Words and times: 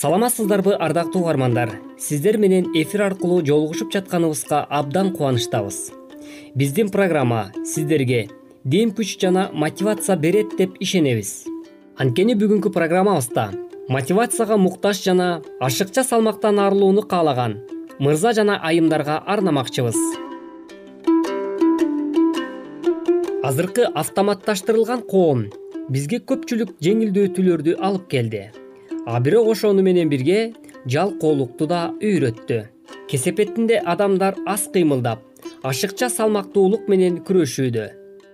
саламатсыздарбы 0.00 0.72
ардактуу 0.72 1.20
угармандар. 1.20 1.74
Сиздер 1.98 2.38
менен 2.38 2.70
эфир 2.72 3.02
аркылуу 3.02 3.44
жолугушуп 3.44 3.92
жатканыбызга 3.92 4.62
абдан 4.64 5.10
кубанычтабыз. 5.12 5.92
Биздин 6.54 6.88
программа 6.88 7.52
сиздерге 7.66 8.30
дем 8.64 8.94
күч 8.96 9.18
жана 9.20 9.50
мотивация 9.52 10.16
берет 10.16 10.56
деп 10.56 10.78
ишенебиз. 10.80 11.44
Анткени 11.98 12.32
бүгүнкү 12.32 12.72
программабызда 12.72 13.50
мотивацияга 13.88 14.56
муктаж 14.56 15.02
жана 15.04 15.42
ашыкча 15.60 16.02
салмактан 16.02 16.58
арылууну 16.58 17.02
каалаган 17.02 17.58
мырза 17.98 18.32
жана 18.32 18.56
айымдарга 18.56 19.18
арнамакчыбыз. 19.26 20.00
Азыркы 23.44 23.84
автоматташтырылган 23.84 25.02
коом 25.02 25.44
бизге 25.90 26.24
көпчүлүк 26.24 26.72
жеңилдетүүлөрдү 26.80 27.76
алып 27.76 28.08
келди 28.08 28.48
а 29.06 29.20
бирок 29.20 29.48
ошону 29.48 29.82
менен 29.82 30.08
бирге 30.08 30.52
жалкоолукту 30.86 31.66
да 31.66 31.90
үйрөттү. 32.00 32.66
Кесепетинде 33.08 33.78
адамдар 33.78 34.36
аз 34.46 34.68
кыймылдап 34.72 35.20
ашыкча 35.62 36.08
салмактуулук 36.08 36.88
менен 36.88 37.20
күрөшүүдө. 37.26 37.86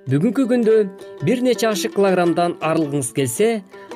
Бүгүнкү 0.06 0.46
күндө 0.50 0.76
бир 1.26 1.42
нече 1.42 1.66
ашык 1.66 1.96
килограммдан 1.96 2.58
арылгыңыз 2.62 3.10
келсе 3.16 3.48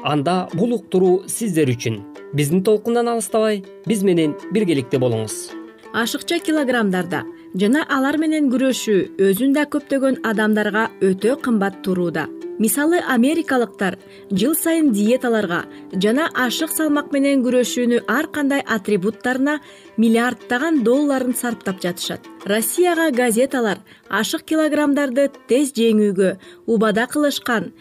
анда 0.03 0.49
бул 0.55 0.75
уктуруу 0.75 1.29
сиздер 1.29 1.71
үчүн. 1.71 2.01
Биздин 2.35 2.65
толкундан 2.67 3.09
алыстабай 3.13 3.63
биз 3.87 4.03
менен 4.03 4.35
биргеликте 4.53 4.99
болуңуз. 4.99 5.53
Ашыкча 5.95 6.41
килограммдарда 6.43 7.25
жана 7.55 7.85
алар 7.91 8.19
менен 8.19 8.51
күрөшүү 8.51 9.21
өзүн 9.31 9.55
да 9.55 9.67
көптөгөн 9.71 10.21
адамдарга 10.27 10.89
өтө 11.03 11.37
кымбат 11.43 11.83
турууда 11.87 12.29
мисалы 12.61 12.99
америкалыктар 13.01 13.97
жыл 14.31 14.55
сайын 14.55 14.93
диеталарга 14.93 15.63
жана 16.05 16.27
ашык 16.45 16.71
салмак 16.75 17.09
менен 17.15 17.41
күрөшүүнү 17.47 18.03
ар 18.07 18.29
кандай 18.35 18.61
атрибуттарына 18.61 19.55
миллиарддаган 19.97 20.83
долларын 20.85 21.33
сарптап 21.35 21.81
жатышат. 21.81 22.21
Россияга 22.45 23.09
газеталар 23.11 23.81
ашык 24.09 24.45
килограммдарды 24.53 25.31
тез 25.49 25.73
жеңүүгө 25.73 26.37
убада 26.67 27.09
кылышкан 27.09 27.73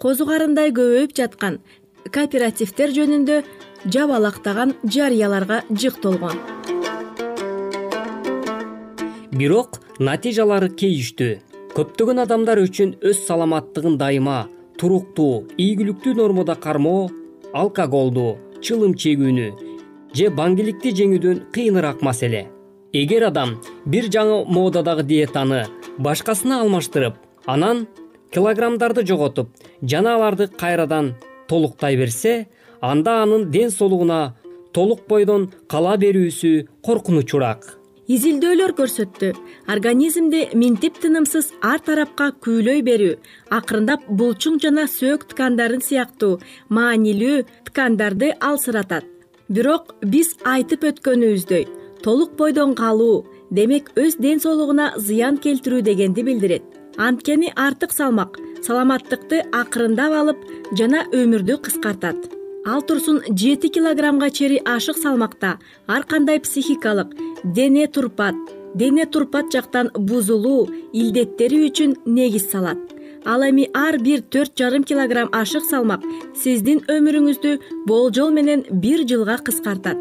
козу 0.00 0.26
карындай 0.26 0.72
көбөйүп 0.72 1.12
жаткан 1.20 1.60
кооперативдер 2.10 2.96
жөнүндө 2.96 3.42
жабалактаган 3.84 4.76
жарыяларга 4.84 5.62
жык 5.70 6.00
толгон. 6.00 6.40
Бирок 9.32 9.82
натыйжалары 10.00 10.72
кейиштүү 10.72 11.51
көптөгөн 11.72 12.20
адамдар 12.26 12.60
үчүн 12.60 12.90
өз 13.08 13.22
саламаттыгын 13.24 13.94
дайыма 13.96 14.42
туруктуу 14.80 15.46
ийгиликтүү 15.56 16.12
нормада 16.18 16.52
кармоо 16.60 17.06
алкоголду 17.56 18.26
чылым 18.60 18.92
чегүүнү 18.92 19.46
же 20.18 20.28
баңгиликти 20.36 20.92
жеңүүдөн 20.98 21.40
кыйыныраак 21.54 22.04
маселе. 22.04 22.42
Эгер 22.92 23.24
адам 23.30 23.56
бир 23.88 24.10
жаңы 24.12 24.42
модадагы 24.52 25.06
диетаны 25.08 25.64
башкасына 25.96 26.60
алмаштырып 26.60 27.16
анан 27.46 27.86
килограммдарды 28.36 29.06
жоготуп 29.08 29.56
жана 29.80 30.18
аларды 30.18 30.50
кайрадан 30.52 31.14
толуктай 31.48 31.96
берсе 31.96 32.48
анда 32.82 33.22
анын 33.22 33.48
ден 33.50 33.72
соолугуна 33.72 34.34
толук 34.76 35.06
бойдон 35.08 35.48
кала 35.72 35.96
берүүсү 35.96 36.66
коркунучураак 36.84 37.78
изилдөөлөр 38.08 38.74
көрсөттү. 38.78 39.32
Организмди 39.70 40.48
минтип 40.58 40.98
тынымсыз 41.02 41.52
ар 41.62 41.80
тарапка 41.84 42.32
күүлөй 42.44 42.82
берүү 42.86 43.18
акырындап 43.54 44.08
булчуң 44.08 44.58
жана 44.62 44.88
сөөк 44.90 45.28
ткандарын 45.32 45.84
сыяктуу 45.84 46.40
маанилүү 46.68 47.44
ткандарды 47.68 48.32
алсыратат. 48.40 49.06
Бирок 49.48 49.94
биз 50.02 50.34
айтып 50.44 50.86
өткөнүбүздөй 50.90 51.66
толук 52.02 52.36
бойдон 52.38 52.74
калуу 52.74 53.24
демек 53.50 53.92
өз 53.96 54.18
ден 54.18 54.40
соолугуна 54.42 54.92
зыян 54.98 55.38
келтирүү 55.38 55.82
дегенди 55.82 56.26
билдирет. 56.26 56.62
Анткени 56.98 57.52
артык 57.56 57.92
салмак 57.92 58.38
саламаттыкты 58.66 59.42
акырындап 59.52 60.12
алып 60.20 60.46
жана 60.78 61.06
өмүрдү 61.12 61.58
кыскартат 61.64 62.41
ал 62.64 62.82
турсун 62.82 63.20
жети 63.36 63.68
килограммга 63.68 64.30
чейин 64.30 64.66
ашык 64.66 64.96
салмакта. 64.96 65.58
Ар 65.86 66.04
кандай 66.04 66.40
психикалык? 66.40 67.14
Дене 67.44 67.86
турпат. 67.86 68.34
Дене 68.74 69.06
турпат 69.06 69.52
жактан 69.52 69.90
бузулуу 69.94 70.68
илдеттери 70.92 71.66
үчүн 71.68 71.96
негиз 72.06 72.50
салат. 72.50 72.78
Ал 73.24 73.42
эми 73.42 73.68
ар 73.74 73.98
бир 73.98 74.22
төрт 74.22 74.56
жарым 74.56 74.84
килограмм 74.84 75.28
ашык 75.32 75.64
салмак 75.64 76.02
сиздин 76.34 76.80
өмүрүңүздү 76.88 77.58
болжол 77.86 78.30
менен 78.30 78.64
бир 78.70 79.06
жылга 79.06 79.38
кыскартат. 79.38 79.98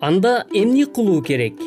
Анда 0.00 0.46
эмне 0.52 0.86
кылуу 0.86 1.22
керек? 1.22 1.58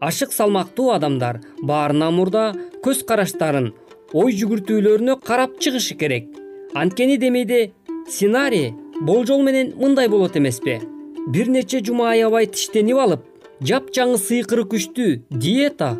Ашык 0.00 0.32
салмактуу 0.32 0.90
адамдар 0.90 1.40
баарынан 1.62 2.14
мурда 2.14 2.52
көз 2.84 3.04
караштарын 3.04 3.72
ой 4.12 4.32
жүгүртүүлөрүнө 4.32 5.20
карап 5.24 5.60
чыгышы 5.60 5.94
керек 5.94 6.41
анткени 6.74 7.16
демейде 7.16 7.72
сценарий 8.08 8.74
болжол 9.00 9.42
менен 9.42 9.74
мындай 9.76 10.08
болот 10.08 10.36
эмеспи. 10.36 10.80
Бир 11.28 11.48
нече 11.48 11.80
жума 11.84 12.10
аябай 12.10 12.46
тиштенип 12.46 12.98
алып 12.98 13.24
жапжаңы 13.62 14.18
сыйкыры 14.18 14.64
күчтүү 14.72 15.10
диета 15.30 15.94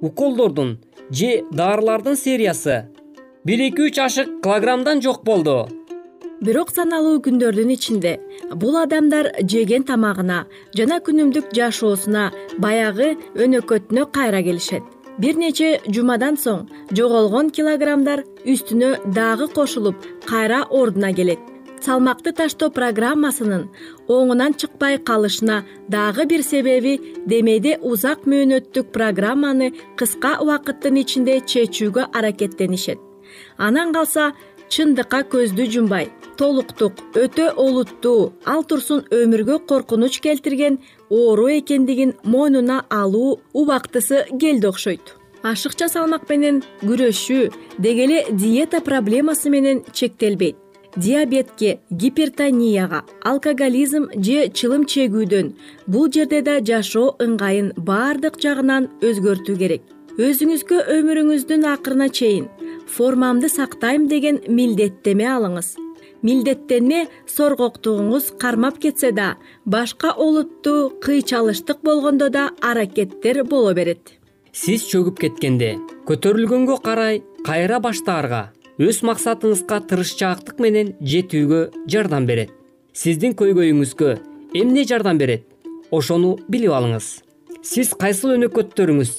уколдордун 0.00 0.78
же 1.10 1.44
дарылардын 1.52 2.16
сериясы 2.16 2.88
бир 3.44 3.60
эки 3.68 3.88
үч 3.88 3.98
ашык 3.98 4.40
килограммдан 4.42 5.02
жок 5.02 5.24
болду. 5.24 5.68
Бирок 6.40 6.70
саналуу 6.74 7.20
күндөрдүн 7.24 7.70
ичинде 7.74 8.18
бул 8.54 8.76
адамдар 8.80 9.30
жеген 9.40 9.84
тамагына 9.88 10.44
жана 10.76 10.98
күнүмдүк 11.04 11.52
жашоосуна 11.56 12.30
баягы 12.58 13.14
өнөкөтүнө 13.34 14.10
кайра 14.12 14.42
келишет 14.42 14.93
бир 15.18 15.38
нече 15.38 15.80
жумадан 15.86 16.38
соң 16.40 16.66
жоголгон 16.90 17.50
килограммдар 17.54 18.24
үстүнө 18.44 18.90
дагы 19.14 19.48
кошулуп 19.54 20.06
кайра 20.26 20.64
ордуна 20.70 21.12
келет. 21.14 21.40
Салмакты 21.84 22.32
таштоо 22.32 22.70
программасынын 22.72 23.66
оңунан 24.08 24.54
чыкпай 24.56 24.96
калышына 24.98 25.64
дагы 25.92 26.24
бир 26.30 26.42
себеби 26.42 26.94
демейде 27.26 27.76
узак 27.82 28.24
мөөнөттүк 28.24 28.88
программаны 28.94 29.72
кыска 30.00 30.38
убакыттын 30.40 30.96
ичинде 31.02 31.40
чечүүгө 31.40 32.08
аракеттенишет. 32.12 32.98
Анан 33.58 33.92
калса 33.92 34.32
чындыкка 34.70 35.24
көздү 35.32 35.70
жумбай 35.70 36.10
толуктук 36.36 37.00
өтө 37.18 37.50
олуттуу 37.60 38.32
ал 38.46 38.64
турсун 38.68 39.04
өмүргө 39.14 39.58
коркунуч 39.68 40.18
келтирген 40.24 40.78
оору 41.10 41.48
экендигин 41.58 42.14
мойнуна 42.24 42.84
алуу 42.90 43.40
убактысы 43.52 44.24
келди 44.40 44.66
окшойт. 44.66 45.14
Ашыкча 45.42 45.88
салмак 45.92 46.28
менен 46.28 46.62
күрөшүү 46.82 47.50
деги 47.78 48.04
эле 48.06 48.20
диета 48.30 48.80
проблемасы 48.80 49.50
менен 49.50 49.82
чектелбейт. 49.92 50.56
Диабетке 50.96 51.80
гипертонияга 51.90 53.02
алкоголизм 53.22 54.06
же 54.14 54.48
чылым 54.48 54.86
чегүүдөн 54.86 55.52
бул 55.86 56.06
жерде 56.12 56.40
да 56.42 56.60
жашоо 56.60 57.16
ыңгайын 57.18 57.72
баардык 57.76 58.38
жагынан 58.40 58.88
өзгөртүү 59.02 59.58
керек. 59.58 59.82
Өзүңүзгө 60.14 60.84
өмүрүңүздүн 60.94 61.66
акырына 61.66 62.06
чейин 62.08 62.46
формамды 62.94 63.48
сактайм 63.48 64.06
деген 64.08 64.38
милдеттеме 64.46 65.26
алыңыз. 65.26 65.74
Милдеттенме 66.24 67.00
соргоктугуңуз 67.28 68.30
кармап 68.40 68.78
кетсе 68.80 69.10
да 69.12 69.34
башка 69.66 70.12
олуттуу 70.12 70.92
кыйчалыштык 71.02 71.82
болгондо 71.82 72.30
да 72.30 72.50
аракеттер 72.62 73.42
боло 73.44 73.74
берет. 73.74 74.14
Сиз 74.52 74.86
чөгүп 74.92 75.18
кеткенде 75.24 75.74
көтөрүлгөнгө 76.06 76.78
карай 76.86 77.22
кайра 77.44 77.80
баштаарга 77.82 78.52
өз 78.78 79.02
максатыңызга 79.02 79.80
тырышчаактык 79.90 80.62
менен 80.62 80.94
жетүүгө 81.02 81.88
жардам 81.90 82.30
берет. 82.30 82.54
Сиздин 82.94 83.34
көйгөйүңүзгө 83.34 84.16
эмне 84.54 84.86
жардам 84.86 85.18
берет? 85.18 85.48
Ошону 85.90 86.36
билип 86.48 86.70
алыңыз. 86.70 87.10
Сиз 87.62 87.90
кайсыл 87.98 88.36
өнөкөттөрүңүз 88.38 89.14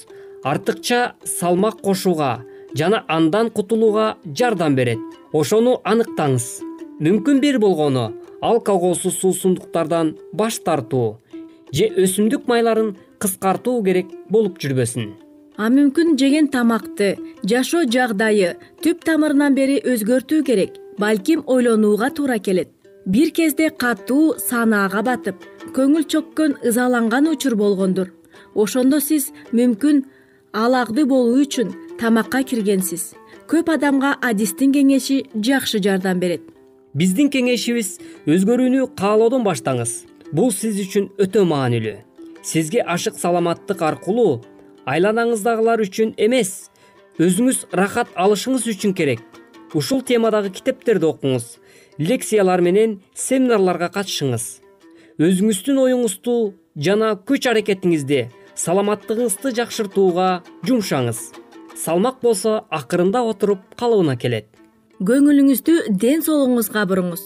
артыкча 0.45 1.15
салмак 1.27 1.81
кошууга 1.83 2.45
жана 2.75 3.03
андан 3.07 3.49
кутулууга 3.49 4.17
жардам 4.37 4.75
берет. 4.75 4.99
Ошону 5.33 5.79
аныктаңыз. 5.83 6.61
Мүмкүн 6.99 7.39
бир 7.43 7.59
болгону 7.59 8.13
алкоголсуз 8.41 9.17
суусундуктардан 9.19 10.15
баш 10.33 10.59
тартуу 10.59 11.17
же 11.71 11.89
өсүмдүк 12.03 12.47
майларын 12.47 12.95
кыскартуу 13.19 13.83
керек 13.83 14.11
болуп 14.29 14.59
жүрбөсүн. 14.59 15.13
А 15.57 15.69
мүмкүн 15.71 16.15
жеген 16.19 16.47
тамакты 16.51 17.15
жашоо 17.43 17.85
жагдайы 17.95 18.55
түп 18.83 19.03
тамырынан 19.07 19.55
бери 19.55 19.79
өзгөртүү 19.79 20.43
керек 20.43 20.79
балким 20.99 21.43
ойлонууга 21.45 22.09
туура 22.11 22.39
келет. 22.39 22.69
Бир 23.05 23.31
кезде 23.31 23.69
катуу 23.69 24.35
санаага 24.39 25.03
батып 25.03 25.43
көңүл 25.75 26.07
чөккөн 26.11 26.59
ызаланган 26.63 27.27
учур 27.31 27.55
болгондур. 27.55 28.11
Ошондо 28.55 28.99
сиз 28.99 29.31
мүмкүн 29.51 30.03
алагды 30.53 31.05
болуу 31.05 31.43
үчүн 31.43 31.73
тамакка 31.99 32.43
киргенсиз. 32.43 33.13
Көп 33.47 33.69
адамга 33.71 34.15
адистин 34.21 34.73
кеңеши 34.73 35.25
жакшы 35.35 35.79
жардам 35.83 36.19
берет. 36.19 36.41
Биздин 36.95 37.29
кеңешибиз 37.29 37.99
өзгөрүүнү 38.25 38.87
каалоодон 38.97 39.45
баштаңыз. 39.45 40.05
Бул 40.33 40.51
сиз 40.51 40.79
үчүн 40.81 41.11
өтө 41.21 41.45
маанилүү. 41.47 41.97
Сизге 42.43 42.81
ашык 42.81 43.19
саламаттык 43.19 43.81
аркылуу 43.81 44.41
айланаңыздагылар 44.89 45.83
үчүн 45.85 46.15
эмес. 46.17 46.69
Өзүңүз 47.19 47.67
рахат 47.71 48.11
алышыңыз 48.15 48.67
үчүн 48.73 48.95
керек. 48.97 49.21
Ушул 49.73 50.01
темадагы 50.01 50.51
китептерди 50.55 51.07
окуңуз. 51.07 51.57
Лекциялар 51.99 52.61
менен 52.61 52.99
семинарларга 53.13 53.91
катышыңыз. 53.93 54.59
Өзүңүздүн 55.19 55.79
оюңузду 55.85 56.35
жана 56.75 57.13
күч 57.15 57.47
аракетиңизди 57.47 58.25
саламаттыгыңызды 58.55 59.51
жакшыртууга 59.55 60.29
жумшаңыз 60.67 61.44
салмак 61.75 62.21
болсо 62.21 62.65
акырындап 62.71 63.27
отуруп 63.31 63.59
калыбына 63.79 64.17
келет. 64.17 64.47
Көңүлүңүздү 64.95 65.89
ден 65.91 66.21
соолугуңузга 66.23 66.85
буруңуз. 66.87 67.23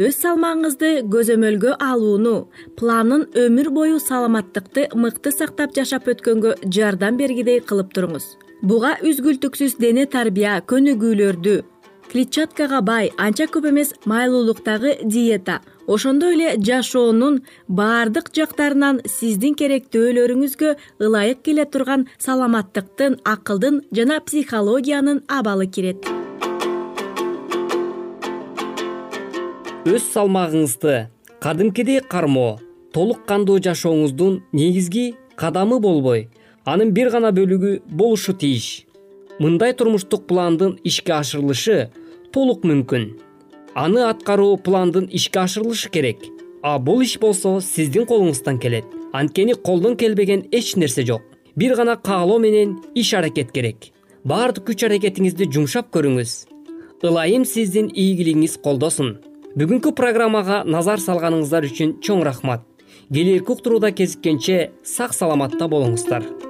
Өз 0.00 0.16
салмагыңызды 0.22 0.92
көзөмөлгө 1.12 1.74
алууну 1.84 2.36
планын 2.80 3.26
өмүр 3.36 3.68
бою 3.76 3.98
саламаттыкты 4.00 4.86
мыкты 4.96 5.32
сактап 5.34 5.74
жашап 5.76 6.08
өткөнгө 6.08 6.54
жардам 6.64 7.20
бергидей 7.20 7.60
кылып 7.60 7.92
туруңуз. 7.92 8.24
Буга 8.62 8.96
үзгүлтүксүз 9.04 9.76
дене 9.80 10.06
тарбия 10.06 10.62
көнүгүүлөрдү 10.72 11.60
клетчаткага 12.10 12.80
бай 12.82 13.12
анча 13.16 13.46
көп 13.52 13.68
эмес 13.70 13.92
майлуулуктагы 14.08 14.96
диета 15.04 15.60
ошондой 15.86 16.34
эле 16.34 16.56
жашоонун 16.58 17.40
баардык 17.68 18.30
жактарынан 18.36 19.00
сиздин 19.06 19.54
керектөөлөрүңүзгө 19.54 20.74
ылайык 21.00 21.42
келе 21.46 21.64
турган 21.64 22.06
саламаттыктын 22.18 23.20
акылдын 23.24 23.82
жана 23.92 24.20
психологиянын 24.20 25.22
абалы 25.28 25.66
кирет. 25.66 26.04
Өз 29.84 30.04
салмагыңызды 30.12 31.08
кадимкидей 31.40 32.00
кармоо 32.00 32.58
толук 32.92 33.24
кандуу 33.26 33.58
жашооңуздун 33.58 34.42
негизги 34.52 35.14
кадамы 35.36 35.80
болбой. 35.80 36.28
Анын 36.64 36.92
бир 36.92 37.10
гана 37.10 37.30
бөлүгү 37.32 37.80
болушу 37.88 38.34
тийиш 38.36 38.84
мындай 39.40 39.72
турмуштук 39.72 40.26
пландын 40.28 40.76
ишке 40.84 41.14
ашырылышы 41.16 41.88
толук 42.34 42.66
мүмкүн 42.68 43.06
аны 43.84 44.02
аткаруу 44.04 44.58
пландын 44.58 45.06
ишке 45.08 45.40
ашырылышы 45.40 45.90
керек. 45.90 46.18
А 46.62 46.78
бул 46.78 47.00
иш 47.00 47.16
болсо 47.18 47.60
сиздин 47.64 48.04
колуңуздан 48.04 48.58
келет. 48.60 48.84
Анткени 49.12 49.54
колдон 49.54 49.96
келбеген 49.96 50.44
эч 50.52 50.74
нерсе 50.76 51.04
жок. 51.06 51.22
Бир 51.56 51.76
гана 51.76 51.96
каалоо 51.96 52.38
менен 52.38 52.76
иш 52.94 53.14
аракет 53.14 53.52
керек. 53.52 53.88
Баардык 54.24 54.68
күч 54.68 54.84
аракетиңизди 54.84 55.48
жумшап 55.54 55.88
көрүңүз. 55.96 56.34
Ылайым 57.02 57.46
сиздин 57.48 57.88
ийгилигиңиз 57.88 58.58
колдосун. 58.60 59.16
Бүгүнкү 59.56 59.94
программага 59.96 60.60
назар 60.66 61.00
салганыңыздар 61.00 61.64
үчүн 61.70 61.96
чоң 62.04 62.22
рахмат. 62.28 62.68
Келэрки 63.08 63.56
уктурууда 63.56 63.94
кезиккенче 63.96 64.70
сак 64.84 65.16
саламатта 65.16 65.72
болуңуздар 65.72 66.49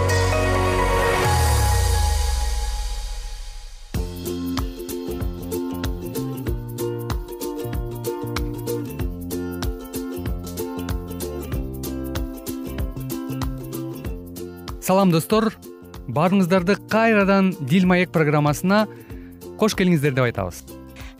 салам 14.91 15.11
достор. 15.13 15.53
Баарыңыздарды 16.11 16.75
кайрадан 16.91 17.53
дил 17.69 17.85
маек 17.87 18.11
программасына 18.11 18.81
кош 19.61 19.77
келиңиздер 19.79 20.17
деп 20.17 20.25
айтабыз 20.25 20.57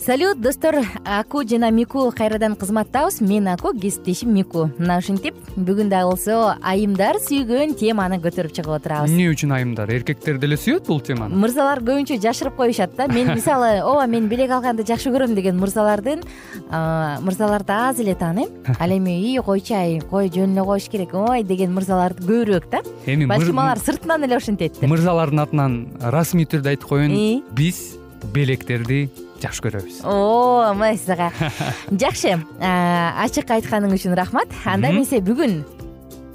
салют 0.01 0.41
достор. 0.41 0.75
Аку 1.05 1.43
жана 1.47 1.69
мику 1.69 2.11
кайрадан 2.11 2.55
кызматтабыз. 2.55 3.21
Мен 3.21 3.47
аку 3.47 3.73
кесиптешим 3.73 4.33
мику. 4.33 4.69
Мына 4.79 4.97
ушинтип 4.97 5.35
бүгүн 5.55 5.91
дагы 5.91 6.09
болсо 6.09 6.55
айымдар 6.61 7.19
сүйгөн 7.21 7.75
теманы 7.77 8.17
көтөрүп 8.23 8.55
чыгып 8.57 8.73
отурабыз. 8.79 9.11
Эмне 9.11 9.29
үчүн 9.29 9.53
айымдар? 9.53 9.91
Эркектер 9.93 10.39
деле 10.41 10.57
сүйөт 10.57 10.87
бул 10.87 11.01
теманы? 11.05 11.37
Мырзалар 11.37 11.83
көбүнчө 11.85 12.17
жашырып 12.23 12.57
коюшат 12.57 12.95
да. 12.97 13.07
Мен 13.13 13.33
мисалы 13.35 13.81
ооба 13.85 14.07
мен 14.09 14.27
белек 14.31 14.51
алганды 14.57 14.85
жакшы 14.87 15.13
көрөм 15.13 15.35
деген 15.37 15.59
мырзалардын 15.61 16.25
мырзаларды 17.21 17.77
аз 17.77 18.01
эле 18.01 18.15
тааныйм 18.15 18.49
ал 18.79 18.97
эми 18.97 19.19
ий 19.21 19.37
койчу 19.45 19.75
ай 19.77 19.99
кой 20.01 20.29
жөн 20.33 20.57
эле 20.57 20.65
коюш 20.65 20.89
керек 20.89 21.13
ой 21.13 21.43
деген 21.43 21.73
мырзалар 21.77 22.17
көбүрөөк 22.17 22.69
да. 22.71 22.81
Эми 23.05 23.29
балким 23.29 23.59
алар 23.59 23.77
сыртынан 23.77 24.25
эле 24.25 24.37
ошентет 24.37 24.81
мырзалардын 24.81 25.45
атынан 25.45 25.81
расмий 26.01 26.49
түрдө 26.49 26.73
айтып 26.73 26.89
коеюн. 26.89 27.43
Биз 27.53 27.99
белектерди 28.33 29.09
жакшы 29.41 29.65
көрөбүз. 29.65 30.01
О 30.07 30.73
мынайсыз 30.77 31.13
ага 31.15 31.31
жакшы. 32.03 32.37
Ачык 32.61 33.51
айтканың 33.57 33.95
үчүн 33.97 34.15
рахмат. 34.17 34.53
Анда 34.65 34.93
эмесе 34.93 35.21
бүгүн 35.25 35.61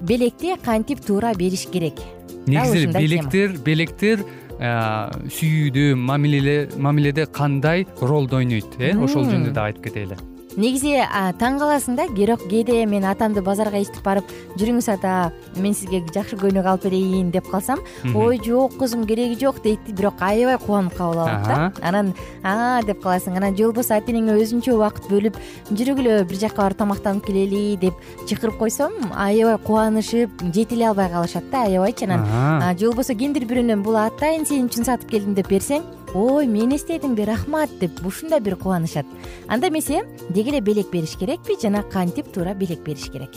белекти 0.07 0.57
кантип 0.65 1.05
туура 1.07 1.35
бериш 1.39 1.67
керек? 1.73 2.01
Негизи 2.47 2.87
белектер 2.95 3.59
белектер 3.65 4.25
сүйүүдө 4.57 5.91
мамиледе 5.97 7.27
кандай 7.27 7.87
ролду 8.01 8.41
ойнойт 8.41 8.79
э? 8.81 8.95
Ошол 8.97 9.29
жөнүндө 9.29 9.53
дагы 9.53 9.75
айтып 9.75 9.91
кетели 9.91 10.36
негизи 10.57 10.97
таң 11.41 11.59
каласың 11.61 11.97
да 11.99 12.07
бирок 12.13 12.43
кээде 12.49 12.85
мен 12.89 13.05
атамды 13.05 13.43
базарга 13.45 13.79
ээртип 13.81 14.05
барып 14.05 14.31
жүрүңүз 14.57 14.89
ата 14.95 15.33
мен 15.61 15.75
сизге 15.77 16.01
жакшы 16.15 16.39
көйнөк 16.41 16.67
алып 16.67 16.87
берейин 16.89 17.31
деп 17.35 17.51
калсам 17.51 17.83
ой 18.15 18.41
жок 18.45 18.77
кызым 18.81 19.05
кереги 19.07 19.37
жок 19.41 19.61
дейт 19.65 19.85
бирок 19.93 20.21
аябай 20.21 20.59
кубанып 20.59 20.97
кабыл 20.97 21.21
алат 21.27 21.47
да. 21.47 21.73
Анан 21.83 22.15
а 22.43 22.81
деп 22.87 23.03
каласың 23.05 23.37
анан 23.37 23.57
же 23.57 23.67
болбосо 23.69 23.97
ата 23.99 24.13
энеңе 24.13 24.39
өзүнчө 24.41 24.77
убакыт 24.77 25.11
бөлүп 25.13 25.37
жүргүлө 25.73 26.23
бир 26.25 26.41
жака 26.41 26.63
барып 26.63 26.81
тамактанып 26.81 27.27
келели 27.27 27.77
деп 27.77 27.95
чакырып 28.27 28.59
койсом 28.59 28.97
аябай 29.13 29.59
кубанышып 29.67 30.31
жете 30.55 30.75
эле 30.77 30.89
албай 30.89 31.11
калышат 31.13 31.51
да 31.51 31.67
аябайчы 31.69 32.09
анан 32.09 32.79
же 32.79 32.89
болбосо 32.89 33.15
кимдир 33.15 33.45
бирөөнөн 33.45 33.85
бул 33.85 34.01
атайын 34.01 34.47
сен 34.49 34.71
үчүн 34.71 34.89
сатып 34.89 35.11
келдим 35.11 35.37
деп 35.37 35.53
берсең 35.53 35.85
ой 36.17 36.47
мен 36.47 36.75
эстедимби 36.75 37.23
рахмат! 37.23 37.71
деп 37.79 38.05
ушундай 38.07 38.41
бир 38.41 38.57
кубанышат. 38.57 39.07
Анда 39.49 39.69
эмесе 39.69 40.05
деги 40.31 40.49
эле 40.49 40.61
белек 40.61 40.91
бериш 40.91 41.17
керекпи 41.17 41.61
жана 41.61 41.83
кантип 41.83 42.33
туура 42.33 42.55
белек 42.55 42.83
бериш 42.85 43.11
керек? 43.11 43.31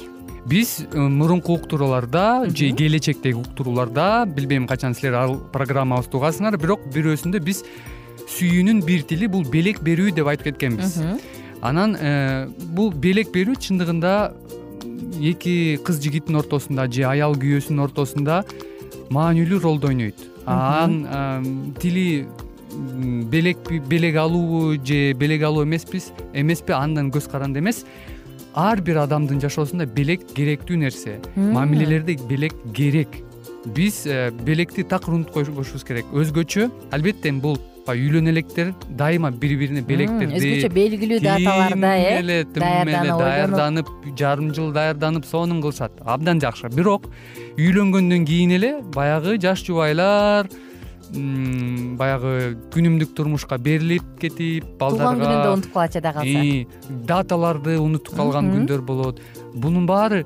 Биз 0.46 0.80
э, 0.80 0.98
мурунку 0.98 1.54
уктурууларда 1.54 2.46
же 2.50 2.72
келечектеги 2.72 3.36
уктурууларда 3.36 4.26
билбейм 4.26 4.68
качан 4.68 4.96
силер 4.96 5.14
ал 5.14 5.36
программабызды 5.52 6.18
угасыңар 6.18 6.58
бирок 6.58 6.88
бирөөсүндө 6.94 7.44
биз 7.44 7.66
сүйүүнүн 8.38 8.82
бир 8.86 9.04
тили 9.04 9.28
бул 9.28 9.44
белек 9.44 9.84
берүү 9.84 10.16
деп 10.16 10.32
айтып 10.32 10.54
кеткенбиз. 10.54 11.02
Анан 11.62 11.98
э, 12.00 12.48
бул 12.48 12.94
белек 12.94 13.34
берүү 13.36 13.60
чындыгында 13.60 14.34
эки 15.20 15.78
кыз 15.84 16.00
жигиттин 16.00 16.40
ортосунда 16.40 16.88
же 16.88 17.04
аял 17.04 17.36
күйөөсүнүн 17.36 17.90
ортосунда 17.90 18.46
маанилүү 19.12 19.60
ролду 19.60 19.92
ойнойт. 19.92 20.30
Анын 20.46 21.74
тили 21.82 22.26
белекпи 22.72 23.80
белек 23.80 24.16
алуубу 24.16 24.76
же 24.86 25.14
белек 25.14 25.44
алуу 25.44 25.64
эмеспиз. 25.64 26.12
Эмеспи 26.34 26.74
андан 26.74 27.12
көз 27.12 27.30
каранды 27.32 27.60
эмес. 27.60 27.86
Ар 28.54 28.82
бир 28.82 28.98
адамдын 29.04 29.42
жашоосунда 29.42 29.86
белек 29.86 30.26
керектүү 30.36 30.78
нерсе. 30.78 31.20
Мамилелерде 31.36 32.18
белек 32.30 32.54
керек. 32.74 33.10
Биз 33.66 34.06
э, 34.08 34.32
белекти 34.32 34.84
такыр 34.84 35.18
унутпошубуз 35.18 35.84
керек. 35.84 36.06
Өзгөчө 36.14 36.70
албетте 36.92 37.30
эми 37.30 37.42
бул 37.44 37.60
баягы 37.90 38.06
үйлөнө 38.08 38.32
электер 38.34 38.72
дайыма 38.98 39.32
бири 39.32 39.58
бирине 39.60 39.82
белектерди 39.86 40.38
өзгөчө 40.38 40.70
белгилүү 40.76 41.20
даталарда 41.24 41.94
э 41.98 42.12
эле 42.20 42.38
тим 42.54 42.64
эле 42.64 43.16
даярданып 43.18 43.92
жарым 44.20 44.54
жыл 44.54 44.72
даярданып 44.74 45.26
сонун 45.26 45.62
кылышат. 45.62 45.92
Абдан 46.06 46.40
жакшы. 46.40 46.70
Бирок 46.70 47.10
үйлөнгөндөн 47.58 48.26
кийин 48.26 48.56
эле 48.60 48.72
баягы 48.96 49.38
жаш 49.42 49.66
жубайлар 49.66 50.50
баягы 51.10 52.58
күнүмдүк 52.74 53.16
турмушка 53.18 53.58
берилип 53.58 54.06
кетип 54.22 54.66
балдарга 54.80 55.16
туулган 55.16 55.22
күнүн 55.24 55.42
да 55.44 55.54
унутуп 55.54 55.74
калат 55.74 55.96
жада 55.98 56.14
калса 56.14 56.44
даталарды 57.10 57.78
унутуп 57.82 58.16
калган 58.16 58.52
күндөр 58.54 58.84
болот. 58.86 59.22
Бунун 59.56 59.88
баары 59.90 60.26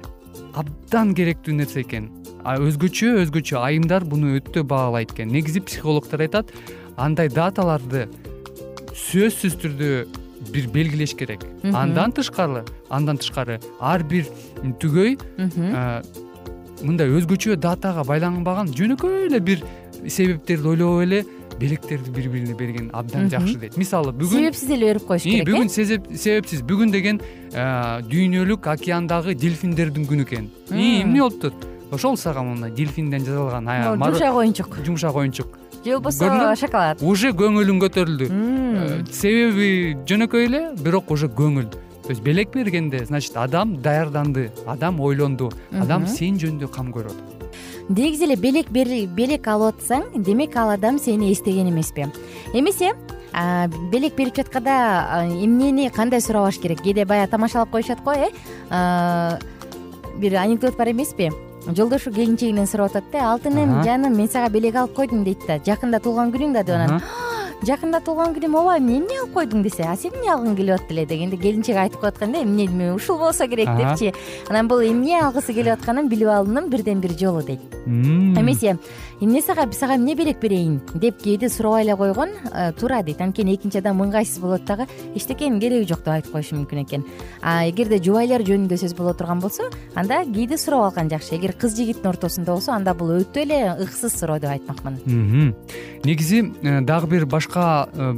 абдан 0.54 1.14
керектүү 1.16 1.56
нерсе 1.56 1.86
экен. 1.86 2.10
Өзгөчө 2.44 3.14
өзгөчө 3.22 3.62
айымдар 3.62 4.04
буну 4.04 4.36
өтө 4.40 4.66
баалайт 4.68 5.14
экен. 5.16 5.32
Негизи 5.32 5.64
психологдор 5.64 6.26
айтат 6.26 6.52
андай 6.98 7.32
даталарды 7.32 8.10
сөзсүз 8.92 9.56
түрдө 9.62 9.94
бир 10.52 10.68
белгилеш 10.74 11.16
керек. 11.16 11.46
Андан 11.72 12.12
тышкары 12.12 12.66
андан 12.90 13.18
тышкары 13.18 13.62
ар 13.80 14.04
бир 14.04 14.28
түгөй 14.84 15.16
мындай 16.84 17.08
өзгөчө 17.08 17.56
датага 17.56 18.04
байланбаган 18.04 18.68
жөнөкөй 18.76 19.30
эле 19.30 19.40
бир 19.40 19.64
себептерди 20.10 20.68
ойлобой 20.68 21.06
эле 21.06 21.26
белектерди 21.60 22.12
бири 22.12 22.30
бирине 22.30 22.56
берген 22.58 22.90
абдан 22.94 23.30
жакшы 23.30 23.58
дейт. 23.60 23.78
Мисалы 23.78 24.14
бүгүн 24.14 24.40
себепсиз 24.40 24.70
эле 24.70 24.94
берип 24.94 25.06
коюш 25.08 25.24
керек 25.24 25.48
бүгүн 25.48 25.70
себепсиз. 25.70 26.64
Бүгүн 26.68 26.92
деген 26.94 27.22
дүйнөлүк 28.10 28.70
океандагы 28.74 29.36
дельфиндердин 29.36 30.08
күнү 30.10 30.28
экен. 30.28 30.50
Эмне 30.72 31.22
болуптур 31.22 31.54
ошол 31.94 32.18
сага 32.18 32.44
мондай 32.44 32.72
дельфинден 32.72 33.26
жасалган 33.26 33.70
жумшак 34.00 34.36
оюнчук 34.36 34.78
жумшак 34.86 35.16
оюнчук 35.16 35.58
же 35.86 35.98
болбосо 35.98 36.56
шоколад. 36.56 37.02
Уже 37.02 37.34
көңүлүң 37.36 37.82
көтөрүлдү. 37.84 38.30
Э, 38.32 39.04
себеби 39.12 39.98
жөнөкөй 40.08 40.48
эле 40.48 40.62
бирок 40.80 41.12
уже 41.12 41.28
көңүл. 41.28 41.70
То 42.04 42.10
есть 42.10 42.22
белек 42.24 42.52
бергенде 42.54 43.06
значит 43.06 43.36
адам 43.36 43.82
даярданды 43.82 44.52
адам 44.66 45.00
ойлонду. 45.00 45.52
Адам 45.72 46.08
сен 46.08 46.40
жөнүндө 46.40 46.72
кам 46.72 46.92
көрүп 46.92 47.33
атат 47.33 47.33
негизи 47.90 48.26
эле 48.26 48.36
белек 48.36 48.70
белек 48.72 49.48
алып 49.48 49.76
атсаң 49.76 50.24
демек 50.24 50.56
ал 50.56 50.70
адам 50.74 51.00
сени 51.00 51.32
эстеген 51.34 51.70
эмеспи. 51.70 52.08
Эмесе 52.54 52.94
белек 53.92 54.16
берип 54.16 54.36
жатканда 54.36 55.26
эмнени 55.32 55.90
кандай 55.90 56.22
сурабаш 56.22 56.60
керек? 56.60 56.82
Кээде 56.84 57.06
баягы 57.06 57.32
тамашалап 57.32 57.72
коюшат 57.72 58.04
го 58.04 58.12
э? 58.12 58.30
Бир 60.18 60.36
анекдот 60.36 60.78
бар 60.78 60.92
эмеспи. 60.92 61.32
Жолдошу 61.68 62.12
келинчегинен 62.12 62.68
сурап 62.68 62.92
атат 62.92 63.12
да 63.12 63.32
алтыным 63.32 63.84
жаным 63.84 64.18
мен 64.18 64.30
сага 64.30 64.50
белек 64.50 64.76
алып 64.76 64.94
койдум 64.94 65.24
дейт 65.24 65.40
да. 65.48 65.60
Жакында 65.60 66.00
туулган 66.00 66.32
күнүң 66.32 66.54
да 66.54 66.64
деп 66.64 66.76
анан 66.76 67.02
жакында 67.68 68.00
туулган 68.04 68.34
күнүм 68.36 68.56
ооба 68.60 68.76
эмне 68.78 69.18
алып 69.22 69.34
койдуң 69.38 69.64
десе 69.64 69.86
а 69.88 69.96
сен 69.96 70.12
эмне 70.18 70.32
алгың 70.34 70.56
келип 70.58 70.76
атты 70.76 70.94
эле 70.96 71.06
дегенде 71.08 71.38
келинчек 71.40 71.78
айтып 71.80 72.02
коюп 72.02 72.14
аткан 72.14 72.34
да 72.34 72.42
эмне 72.44 72.92
ушул 72.94 73.18
болсо 73.20 73.48
керек 73.48 73.70
депчи. 73.78 74.14
Анан 74.50 74.68
бул 74.68 74.82
эмне 74.84 75.20
алгысы 75.22 75.54
келип 75.54 75.78
атканын 75.78 76.10
билип 76.10 76.28
алуунун 76.28 76.70
бирден 76.70 77.00
бир 77.02 77.16
жолу 77.20 77.44
дейт. 77.44 77.62
Эмесе 77.86 78.78
эмне 79.22 79.42
сага 79.42 79.68
сага 79.74 79.96
эмне 79.96 80.16
белек 80.16 80.40
берейин 80.42 80.82
деп 80.94 81.22
кээде 81.24 81.50
сурабай 81.50 81.84
эле 81.84 81.96
койгон 81.96 82.30
э, 82.52 82.72
туура 82.74 83.02
дейт. 83.04 83.22
Анткени 83.22 83.56
экинчи 83.56 83.78
адам 83.78 84.02
ыңгайсыз 84.04 84.40
болот 84.40 84.66
дагы 84.66 84.88
эчтекенин 85.16 85.60
кереги 85.60 85.88
жок 85.88 86.00
деп 86.00 86.14
айтып 86.18 86.32
коюшу 86.34 86.56
мүмкүн 86.56 86.84
экен. 86.84 87.06
А 87.42 87.64
эгерде 87.70 88.02
жубайлар 88.04 88.44
жөнүндө 88.44 88.80
сөз 88.82 88.96
боло 88.98 89.14
турган 89.14 89.40
болсо 89.40 89.70
анда 89.96 90.24
кээде 90.26 90.58
сурап 90.58 90.90
алган 90.92 91.10
жакшы. 91.10 91.36
Эгер 91.38 91.54
кыз 91.54 91.78
жигиттин 91.78 92.12
ортосунда 92.12 92.52
болсо 92.52 92.74
анда 92.74 92.94
бул 92.94 93.16
өтө 93.20 93.44
эле 93.44 93.62
ыксыз 93.80 94.20
суроо 94.20 94.40
деп 94.40 94.52
айтмакмын. 94.52 95.54
Негизи 96.04 96.52
э, 96.62 96.82
дагы 96.82 97.08
бир 97.08 97.26
башка 97.26 97.53
э, 97.62 98.16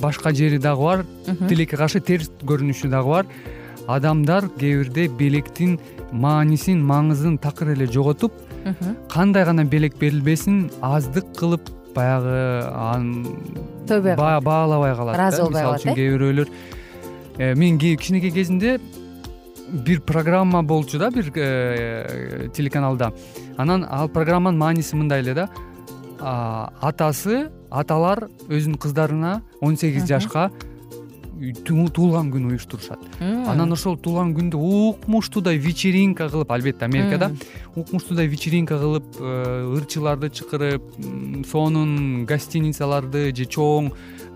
башка 0.00 0.32
жери 0.32 0.58
дагы 0.58 0.82
бар. 0.82 1.06
Тилекке 1.48 1.76
каршы 1.76 2.00
терс 2.00 2.30
көрүнүшү 2.42 2.88
дагы 2.88 3.08
бар. 3.08 3.26
Адамдар 3.88 4.48
кээ 4.48 4.84
бирде 4.84 5.08
белектин 5.08 5.78
маанисин 6.12 6.82
маңызын 6.86 7.38
такыр 7.40 7.72
эле 7.74 7.86
жоготуп 7.86 8.32
кандай 9.10 9.44
гана 9.44 9.64
белек 9.64 9.96
берилбесин 9.98 10.70
аздык 10.80 11.32
кылып 11.38 11.70
баягы 11.94 12.64
тойбой 13.88 14.16
баалабай 14.16 14.94
калат 14.94 15.16
ыраазы 15.16 15.42
болбой 15.42 15.62
калат 15.62 15.78
мисалы 15.78 15.94
үчүн 15.94 15.94
кээ 15.94 16.10
бирөөлөр. 16.14 16.50
Э, 17.38 17.54
мен 17.54 17.78
кичинекей 17.78 18.30
кезимде 18.30 18.78
бир 19.70 20.00
программа 20.00 20.62
болчу 20.62 20.98
да 20.98 21.10
бир 21.10 21.32
э, 21.34 22.48
телеканалда. 22.54 23.12
Анан 23.56 23.86
ал 23.88 24.08
программанын 24.08 24.58
мааниси 24.58 24.96
мындай 24.96 25.20
эле 25.20 25.34
да. 25.34 25.48
Атасы 26.20 27.50
аталар 27.70 28.28
өзүнүн 28.48 28.78
кыздарына 28.78 29.40
он 29.60 29.76
сегиз 29.76 30.06
жашка 30.08 30.50
туулган 31.64 32.28
күн 32.30 32.50
уюштурушат. 32.50 33.00
Анан 33.20 33.72
ошол 33.72 33.96
туулган 33.96 34.34
күндө 34.36 34.60
укмуштуудай 34.60 35.56
вечеринка 35.56 36.28
кылып 36.28 36.50
албетте 36.52 36.84
америкада 36.84 37.30
укмуштуудай 37.74 38.26
вечеринка 38.28 38.76
кылып 38.78 39.16
э, 39.18 39.64
ырчыларды 39.78 40.28
чакырып 40.28 40.82
сонун 41.48 42.26
гостиницаларды 42.26 43.30
же 43.34 43.46
чоң 43.46 43.92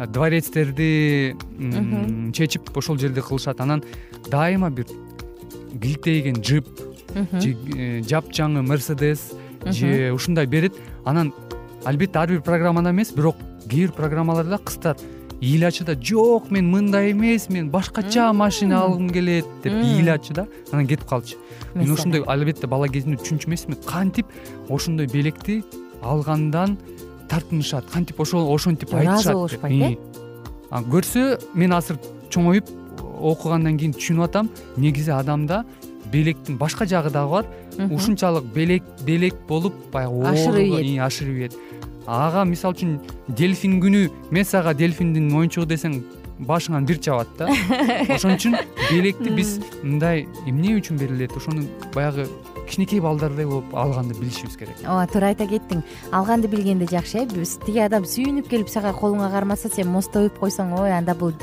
дворецтерди 0.09 1.37
чечип 2.33 2.77
ошол 2.77 2.99
жерде 2.99 3.21
кылышат. 3.21 3.61
Анан 3.61 3.85
дайыма 4.31 4.71
бир 4.71 4.87
килтейген 5.75 6.41
джип 6.41 6.67
же 7.15 7.53
э, 7.77 8.01
жапжаңы 8.01 8.63
мерседес 8.63 9.33
же 9.67 10.13
ушундай 10.13 10.47
берет. 10.47 10.73
Анан 11.05 11.35
албетте 11.85 12.19
ар 12.19 12.29
бир 12.29 12.41
программада 12.43 12.91
эмес 12.91 13.13
бирок 13.13 13.37
кээ 13.69 13.87
бир 13.87 13.93
программаларда 13.93 14.59
кыздар 14.59 14.97
иил 15.41 15.67
ачуу 15.67 15.97
жок 16.03 16.51
мен 16.51 16.71
мындай 16.71 17.13
эмес 17.13 17.49
мен 17.49 17.71
башкача 17.71 18.33
машина 18.33 18.83
алгым 18.83 19.11
келет 19.11 19.45
деп 19.63 19.73
ийил 19.73 20.11
аччу 20.13 20.35
да 20.35 20.47
анан 20.73 20.87
кетип 20.87 21.07
калчу 21.09 21.37
мен 21.75 21.93
ошондой 21.93 22.23
албетте 22.23 22.67
бала 22.67 22.89
кезимде 22.89 23.23
түшүнчү 23.23 23.49
эмесмин 23.49 23.77
кантип 23.87 24.27
ошондой 24.69 25.07
белекти 25.07 25.63
алгандан 26.03 26.79
тартынышат 27.29 27.91
кантип 27.91 28.21
ошентип 28.21 28.95
айтышат 28.95 28.95
ыраазы 28.95 29.33
болушпайт 29.33 29.99
э 30.73 30.83
көрсө 30.91 31.41
мен 31.55 31.73
азыр 31.73 31.99
чоңоюп 32.31 32.71
окугандан 33.21 33.77
кийин 33.79 33.93
түшүнүп 33.93 34.25
атам 34.25 34.51
негизи 34.77 35.13
адамда 35.13 35.65
белектин 36.13 36.57
башка 36.59 36.87
жагы 36.87 37.11
дагы 37.11 37.31
бар 37.31 37.47
ушунчалык 37.79 38.45
белек 38.55 38.83
белек 39.07 39.35
болуп 39.49 39.75
баягы 39.93 40.27
ашырып 40.33 40.81
ийет 40.81 41.01
ашырып 41.07 41.37
ийет 41.37 41.57
ага 42.07 42.45
мисалы 42.45 42.75
үчүн 42.75 42.99
дельфин 43.29 43.81
күнү 43.83 44.05
эмес 44.31 44.55
ага 44.55 44.75
дельфиндин 44.75 45.31
оюнчугу 45.33 45.67
десең 45.67 46.03
башыңан 46.49 46.87
бир 46.89 47.01
чабат 47.03 47.29
да. 47.39 47.49
Ошон 48.15 48.37
үчүн 48.37 48.59
белекти 48.91 49.33
биз 49.35 49.59
мындай 49.83 50.27
эмне 50.47 50.77
үчүн 50.79 51.01
берилет 51.01 51.35
ошону 51.37 51.67
баягы 51.95 52.29
кичинекей 52.67 53.01
балдардай 53.01 53.47
болуп 53.47 53.75
алганды 53.77 54.15
билишибиз 54.19 54.57
керек. 54.57 54.79
Ооба 54.85 55.07
туура 55.11 55.31
айта 55.33 55.47
кеттиң. 55.49 55.83
Алганды 56.13 56.49
билгенде 56.49 56.89
жакшы 56.91 57.23
э? 57.23 57.27
Биз 57.29 57.59
тиги 57.65 57.83
адам 57.85 58.07
сүйүнүп 58.09 58.49
келип 58.51 58.71
сага 58.73 58.95
колуңа 58.97 59.31
кармаса 59.33 59.69
сен 59.73 59.91
мостоюп 59.93 60.39
койсоң 60.41 60.73
ой 60.81 60.95
анда 60.97 61.15
бул 61.19 61.35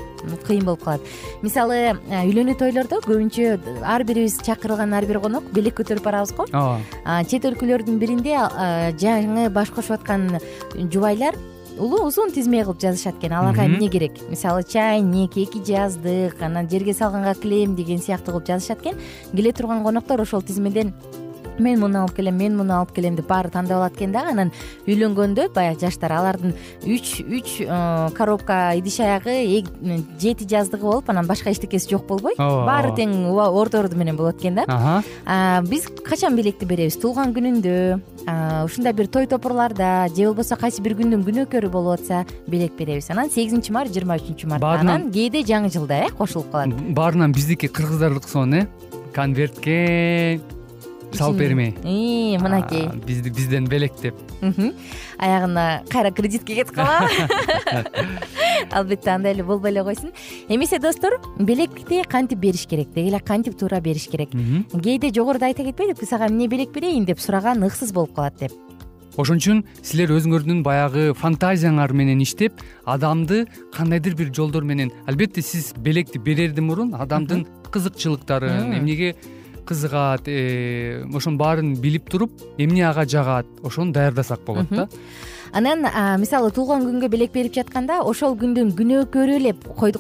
кыйын 0.48 0.66
болуп 0.66 0.83
калат. 0.85 1.05
Мисалы 1.42 1.79
э, 1.92 2.24
үйлөнүү 2.24 2.57
тойлордо 2.59 3.01
көбүнчө 3.05 3.83
ар 3.85 4.05
бирибиз 4.07 4.40
чакырылган 4.46 4.94
ар 4.98 5.05
бир 5.09 5.22
конок 5.22 5.48
белек 5.53 5.77
көтөрүп 5.79 6.05
барабыз 6.09 6.33
го. 6.37 6.48
Ооба. 6.51 7.22
Чет 7.29 7.46
өлкөлөрдүн 7.50 8.01
биринде 8.01 8.37
жаңы 9.01 9.50
баш 9.53 9.74
кошуп 9.74 10.00
аткан 10.00 10.40
жубайлар 10.90 11.37
улуу 11.77 12.07
узун 12.07 12.31
тизме 12.31 12.64
кылып 12.64 12.81
жазышат 12.81 13.18
экен. 13.20 13.34
Аларга 13.34 13.66
эмне 13.66 13.88
керек? 13.90 14.20
Мисалы 14.29 14.64
чайник 14.64 15.38
эки 15.38 15.64
жаздык 15.64 16.42
анан 16.42 16.70
жерге 16.70 16.94
салганга 16.94 17.34
килем 17.36 17.75
деген 17.75 18.00
сыяктуу 18.00 18.34
кылып 18.34 18.48
жазышат 18.48 18.81
экен. 18.81 19.00
Келе 19.31 19.51
турган 19.51 19.84
коноктор 19.84 20.22
ошол 20.22 20.42
тизмеден 20.42 20.94
мен 21.63 21.79
муну 21.79 22.03
алып 22.03 22.15
келем 22.17 22.37
мен 22.37 22.57
муну 22.57 22.74
алып 22.79 22.93
келем 22.95 23.15
деп 23.15 23.27
баары 23.27 23.50
тандап 23.50 23.77
алат 23.77 23.97
экен 23.97 24.11
дагы 24.11 24.33
анан 24.33 24.51
үйлөнгөндө 24.87 25.50
баягы 25.55 25.85
жаштар 25.85 26.13
алардын 26.17 26.55
үч 26.85 27.21
үч 27.21 27.55
э, 27.65 28.09
коробка 28.17 28.74
идиш 28.75 29.00
аягы 29.00 29.63
жети 30.19 30.47
жаздыгы 30.47 30.83
болуп 30.83 31.09
анан 31.09 31.27
башка 31.27 31.51
эчтекеси 31.51 31.89
жок 31.89 32.07
болбой. 32.07 32.35
Баары 32.37 32.93
тең 32.97 33.31
орду 33.31 33.79
орду 33.79 33.97
менен 33.97 34.17
болот 34.17 34.39
экен 34.41 34.59
да. 34.59 35.01
Биз 35.67 35.87
качан 36.05 36.35
белекти 36.35 36.65
беребиз? 36.65 36.97
Туулган 37.01 37.33
күнүндө 37.35 37.75
ушундай 38.65 38.93
бир 38.93 39.07
той 39.07 39.27
топурларда 39.27 40.07
же 40.15 40.27
болбосо 40.27 40.57
кайсы 40.59 40.81
бир 40.81 40.95
күндүн 41.00 41.25
күнөөкөрү 41.25 41.71
болуп 41.71 42.00
атса 42.00 42.25
белек 42.47 42.77
беребиз. 42.77 43.09
Анан 43.09 43.29
сегизинчи 43.29 43.74
март 43.74 43.93
жыйырма 43.93 44.19
үчүнчү 44.21 44.50
мартта 44.51 44.79
анан 44.81 45.09
кээде 45.11 45.43
жаңы 45.47 45.71
жылда 45.74 46.05
э 46.05 46.09
кошулуп 46.17 46.51
калат. 46.51 46.75
Баарынан 46.95 47.33
биздики 47.33 47.67
кыргыздардыкысоон 47.67 48.53
э 48.53 48.67
конвертке 49.13 50.39
салып 51.13 51.37
бермей 51.37 52.37
мынакей. 52.41 52.87
Бизден 53.05 53.67
белек 53.67 53.93
деп. 54.01 54.15
Аягына 55.17 55.83
кайра 55.89 56.11
кредитке 56.11 56.55
кетип 56.55 56.74
калабы 56.75 57.09
албетте 58.71 59.11
андай 59.11 59.33
эле 59.33 59.43
болбой 59.43 59.71
эле 59.71 59.83
койсун. 59.83 60.11
Эмесе 60.50 60.79
достор 60.79 61.19
белекти 61.39 62.03
кантип 62.07 62.39
бериш 62.39 62.65
керек? 62.67 62.93
Деги 62.93 63.09
эле 63.09 63.19
кантип 63.19 63.57
туура 63.57 63.81
бериш 63.81 64.07
керек? 64.07 64.29
Кээде 64.31 65.11
жогоруда 65.13 65.47
айта 65.47 65.63
кетпедикпи 65.63 66.05
сага 66.05 66.27
эмне 66.27 66.47
белек 66.47 66.71
берейин 66.71 67.05
деп 67.05 67.19
сураган 67.19 67.63
ыксыз 67.63 67.93
болуп 67.93 68.15
калат 68.15 68.37
деп. 68.39 68.51
Ошон 69.19 69.41
үчүн 69.41 69.65
силер 69.83 70.13
өзүңөрдүн 70.15 70.61
баягы 70.63 71.09
фантазияңар 71.19 71.91
менен 71.91 72.21
иштеп 72.24 72.61
адамды 72.87 73.43
кандайдыр 73.75 74.15
бир 74.15 74.29
жолдор 74.31 74.63
менен 74.63 74.93
албетте 75.05 75.43
сиз 75.43 75.74
белекти 75.75 76.17
берерден 76.17 76.69
мурун 76.69 76.95
адамдын 76.95 77.43
кызыкчылыктарын 77.74 78.71
эмнеге 78.79 79.15
кызыгат 79.65 80.27
э, 80.27 81.03
ошонун 81.13 81.37
баарын 81.37 81.75
билип 81.75 82.09
туруп 82.09 82.31
эмне 82.57 82.87
ага 82.89 83.05
жагат 83.05 83.47
ошону 83.63 83.91
даярдасак 83.93 84.43
болот 84.45 84.69
да 84.69 84.87
анан 85.53 85.85
мисалы 86.22 86.51
туулган 86.55 86.85
күнгө 86.85 87.09
белек 87.11 87.33
берип 87.33 87.53
жатканда 87.55 88.00
ошол 88.07 88.35
күндүн 88.40 88.72
күнөөкөрү 88.77 89.35
эле 89.35 89.53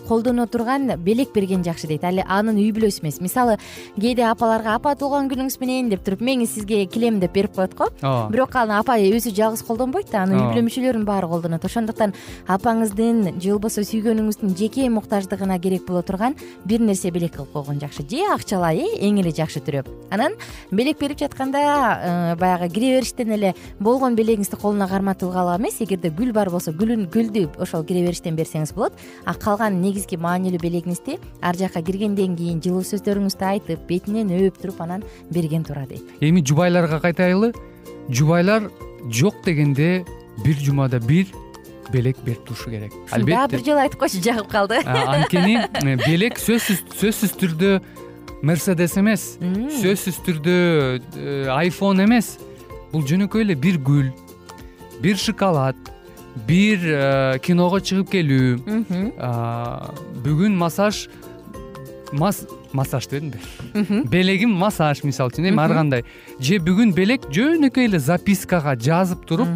колдоно 0.07 0.45
турган 0.47 0.95
белек 1.03 1.33
берген 1.33 1.63
жакшы 1.63 1.87
дейт. 1.87 2.03
Ал 2.03 2.21
анын 2.23 2.57
үй 2.57 2.71
бүлөсү 2.71 3.03
эмес 3.03 3.19
мисалы 3.21 3.57
кээде 3.99 4.23
апаларга 4.29 4.75
апа 4.77 4.95
туулган 4.95 5.29
күнүңүз 5.31 5.59
менен 5.59 5.89
деп 5.91 6.05
туруп 6.05 6.21
мени 6.21 6.47
сизге 6.47 6.85
килем 6.85 7.19
деп 7.19 7.33
берип 7.33 7.55
коет 7.55 7.75
го 7.75 7.89
ооба 8.01 8.29
бирок 8.31 8.55
аны 8.55 8.77
апа 8.79 8.95
өзү 8.95 9.33
жалгыз 9.35 9.63
колдонбойт 9.67 10.11
да 10.11 10.23
анын 10.23 10.39
үй 10.39 10.47
бүлө 10.53 10.65
мүчөлөрүнүн 10.69 11.05
баары 11.05 11.27
колдонот. 11.27 11.65
Ошондуктан 11.65 12.15
апаңыздын 12.47 13.39
же 13.41 13.51
болбосо 13.51 13.83
сүйгөнүңүздүн 13.83 14.55
жеке 14.55 14.87
муктаждыгына 14.89 15.59
керек 15.59 15.85
боло 15.87 16.01
турган 16.01 16.35
бир 16.65 16.79
нерсе 16.79 17.11
белек 17.11 17.35
кылып 17.35 17.51
койгон 17.51 17.79
жакшы. 17.83 18.07
Же 18.07 18.23
акчалай 18.31 18.79
э 18.79 19.09
эң 19.09 19.19
эле 19.19 19.31
жакшы 19.35 19.59
түрү 19.59 19.83
анан 20.11 20.33
белек 20.71 20.99
берип 20.99 21.19
жатканда 21.19 21.59
э, 21.59 22.35
баягы 22.35 22.69
кире 22.69 22.95
бериштен 22.97 23.31
эле 23.31 23.53
болгон 23.79 24.15
белегиңизди 24.15 24.55
колуна 24.55 24.87
эмес. 25.49 25.81
Эгерде 25.81 26.09
гүл 26.09 26.31
бар 26.33 26.49
болсо 26.49 26.71
гүлдү 26.71 27.47
ошол 27.61 27.83
кире 27.85 28.05
бериштен 28.05 28.35
берсеңиз 28.35 28.73
болот. 28.75 28.93
А 29.25 29.33
калган 29.33 29.81
негизги 29.81 30.17
маанилүү 30.17 30.61
белегиңизди 30.61 31.17
ар 31.41 31.57
жака 31.57 31.81
киргенден 31.81 32.35
кийин 32.35 32.61
жылуу 32.61 32.83
сөздөрүңүздү 32.85 33.47
айтып 33.49 33.85
бетинен 33.87 34.29
өп 34.29 34.61
туруп 34.61 34.81
анан 34.81 35.03
берген 35.31 35.63
туура 35.63 35.85
дейт. 35.89 36.03
Эми 36.21 36.43
жубайларга 36.45 36.99
кайтайлы. 36.99 37.53
Жубайлар 38.09 38.69
жок 39.09 39.35
дегенде 39.45 40.05
бир 40.43 40.55
жумада 40.59 40.99
бир 40.99 41.27
белек 41.91 42.17
берип 42.25 42.45
турушу 42.45 42.69
керек. 42.69 42.93
Албетте. 43.11 43.35
дагы 43.35 43.57
бир 43.57 43.65
жолу 43.65 43.79
айтып 43.79 43.99
койчу 43.99 44.21
жагып 44.23 44.47
калды. 44.51 44.79
Анткени 44.85 45.57
э, 45.57 45.97
белек 46.05 46.39
сөзсүз 46.39 46.85
сөзсүз 46.99 47.35
түрдө 47.41 47.81
мерседес 48.41 48.97
эмес. 48.97 49.37
Сөзсүз 49.41 50.21
түрдө 50.25 50.55
э, 51.15 51.47
айфон 51.51 52.01
эмес. 52.05 52.37
Бул 52.91 53.05
жөнөкөй 53.07 53.45
эле 53.45 53.55
бир 53.55 53.77
гүл 53.79 54.11
бир 55.01 55.17
шоколад 55.17 55.75
бир 56.47 56.79
э, 56.79 57.39
киного 57.43 57.81
чыгып 57.81 58.11
келүү. 58.13 58.51
Бүгүн 60.23 60.55
массаж 60.55 61.07
массаж 62.11 63.07
дедимби 63.07 63.39
белегим 64.11 64.51
массаж 64.55 65.03
мисалы 65.03 65.31
үчүн 65.31 65.49
эми 65.51 65.61
ар 65.63 65.73
кандай. 65.75 66.05
Же 66.39 66.59
бүгүн 66.63 66.93
белек 66.95 67.27
жөнөкөй 67.33 67.89
эле 67.89 67.99
запискага 67.99 68.75
жазып 68.79 69.25
туруп 69.27 69.49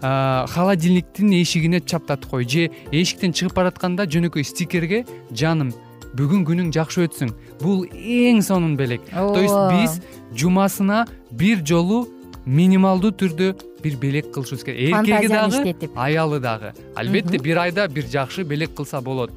холодильниктин 0.00 1.34
эшигине 1.42 1.80
чаптатып 1.80 2.30
кой. 2.30 2.48
Же 2.48 2.70
эшиктен 2.90 3.32
чыгып 3.32 3.54
баратканда 3.54 4.06
жөнөкөй 4.06 4.46
стикерге 4.46 5.04
жаным 5.30 5.72
бүгүн 6.16 6.46
күнүң 6.48 6.72
жакшы 6.74 7.06
өтсүн. 7.06 7.34
Бул 7.60 7.86
эң 7.92 8.42
сонун 8.42 8.76
белек 8.76 9.02
то 9.10 9.38
есть 9.38 9.54
биз 9.72 10.00
жумасына 10.34 11.06
бир 11.30 11.62
жолу 11.64 12.06
минималдуу 12.46 13.10
түрдө 13.10 13.50
бир 13.82 13.96
белек 14.00 14.30
кылышыбыз 14.34 14.64
керек. 14.64 14.94
Эркеги 14.94 15.28
дагы 15.28 15.58
иштетип. 15.58 15.98
аялы 15.98 16.40
дагы. 16.40 16.72
Албетте 16.94 17.38
бир 17.38 17.58
айда 17.58 17.88
бир 17.88 18.06
жакшы 18.06 18.44
белек 18.44 18.74
кылса 18.74 19.00
болот. 19.00 19.30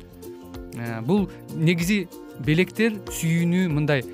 Э, 0.76 1.02
бул 1.02 1.30
негизи 1.56 2.08
белектер 2.40 2.94
сүйүүнү 3.10 3.68
мындай 3.68 4.06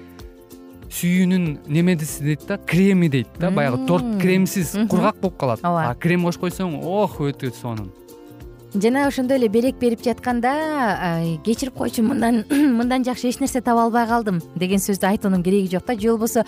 сүйүүнүн 0.89 1.67
немедиси 1.67 2.23
дейт 2.23 2.47
да 2.47 2.57
креми 2.57 3.09
дейт 3.09 3.27
да 3.37 3.51
баягы 3.51 3.85
торт 3.85 4.21
кремсиз 4.21 4.73
кургак 4.89 5.19
болуп 5.21 5.37
калат. 5.37 5.59
Ооба. 5.63 5.89
А 5.91 5.95
крем 5.95 6.23
кошуп 6.23 6.47
койсоң 6.47 6.79
ох 6.81 7.19
өтө 7.19 7.51
сонун 7.53 7.91
жана 8.81 9.07
ошондой 9.07 9.37
эле 9.37 9.47
белек 9.47 9.77
берип 9.79 10.03
жатканда 10.03 10.51
кечирип 11.45 11.75
койчу 11.75 12.03
мындан 12.03 12.43
мындан 12.49 13.05
жакшы 13.05 13.29
эч 13.29 13.39
нерсе 13.39 13.61
таба 13.61 13.85
албай 13.85 14.07
калдым 14.07 14.41
деген 14.55 14.79
сөздү 14.79 15.07
айтуунун 15.07 15.43
кереги 15.43 15.71
жок 15.71 15.85
да 15.85 15.95
же 15.99 16.09
болбосо 16.09 16.45